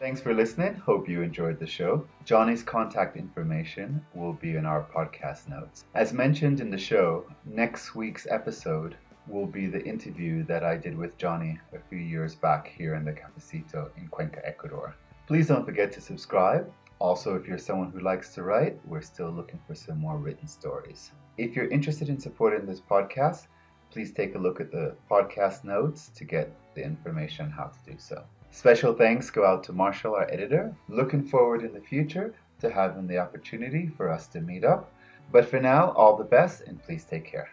Thanks 0.00 0.20
for 0.20 0.34
listening. 0.34 0.74
Hope 0.74 1.08
you 1.08 1.22
enjoyed 1.22 1.58
the 1.58 1.66
show. 1.66 2.06
Johnny's 2.26 2.62
contact 2.62 3.16
information 3.16 4.04
will 4.14 4.34
be 4.34 4.56
in 4.56 4.66
our 4.66 4.82
podcast 4.82 5.48
notes. 5.48 5.84
As 5.94 6.12
mentioned 6.12 6.60
in 6.60 6.70
the 6.70 6.76
show, 6.76 7.24
next 7.46 7.94
week's 7.94 8.26
episode 8.28 8.96
will 9.28 9.46
be 9.46 9.66
the 9.66 9.82
interview 9.86 10.44
that 10.44 10.62
I 10.62 10.76
did 10.76 10.98
with 10.98 11.16
Johnny 11.16 11.58
a 11.72 11.78
few 11.88 11.98
years 11.98 12.34
back 12.34 12.68
here 12.68 12.96
in 12.96 13.04
the 13.04 13.12
Cafecito 13.12 13.88
in 13.96 14.08
Cuenca, 14.08 14.46
Ecuador. 14.46 14.94
Please 15.26 15.46
don't 15.46 15.64
forget 15.64 15.90
to 15.92 16.02
subscribe. 16.02 16.70
Also, 16.98 17.34
if 17.34 17.46
you're 17.46 17.58
someone 17.58 17.90
who 17.90 18.00
likes 18.00 18.34
to 18.34 18.42
write, 18.42 18.78
we're 18.86 19.02
still 19.02 19.30
looking 19.30 19.60
for 19.66 19.74
some 19.74 19.98
more 19.98 20.16
written 20.16 20.46
stories. 20.46 21.12
If 21.36 21.56
you're 21.56 21.68
interested 21.68 22.08
in 22.08 22.18
supporting 22.18 22.66
this 22.66 22.80
podcast, 22.80 23.48
please 23.90 24.12
take 24.12 24.34
a 24.34 24.38
look 24.38 24.60
at 24.60 24.70
the 24.70 24.94
podcast 25.10 25.64
notes 25.64 26.08
to 26.16 26.24
get 26.24 26.50
the 26.74 26.84
information 26.84 27.46
on 27.46 27.52
how 27.52 27.64
to 27.64 27.90
do 27.90 27.96
so. 27.98 28.24
Special 28.50 28.92
thanks 28.94 29.30
go 29.30 29.44
out 29.44 29.64
to 29.64 29.72
Marshall, 29.72 30.14
our 30.14 30.30
editor. 30.30 30.74
Looking 30.88 31.24
forward 31.24 31.62
in 31.62 31.72
the 31.72 31.80
future 31.80 32.34
to 32.60 32.70
having 32.70 33.06
the 33.06 33.18
opportunity 33.18 33.88
for 33.96 34.08
us 34.08 34.26
to 34.28 34.40
meet 34.40 34.64
up. 34.64 34.92
But 35.32 35.46
for 35.46 35.60
now, 35.60 35.92
all 35.92 36.16
the 36.16 36.24
best 36.24 36.62
and 36.62 36.82
please 36.82 37.04
take 37.04 37.24
care. 37.24 37.50